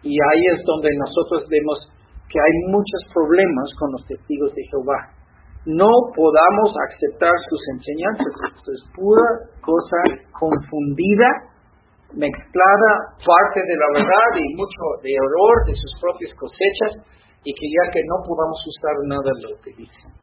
[0.00, 1.92] Y ahí es donde nosotros vemos
[2.32, 5.13] que hay muchos problemas con los testigos de Jehová
[5.66, 8.32] no podamos aceptar sus enseñanzas.
[8.56, 9.28] Esto es pura
[9.60, 9.96] cosa
[10.32, 11.28] confundida,
[12.12, 12.90] mezclada,
[13.24, 17.00] parte de la verdad y mucho de error de sus propias cosechas,
[17.44, 20.10] y que ya que no podamos usar nada de lo que dicen.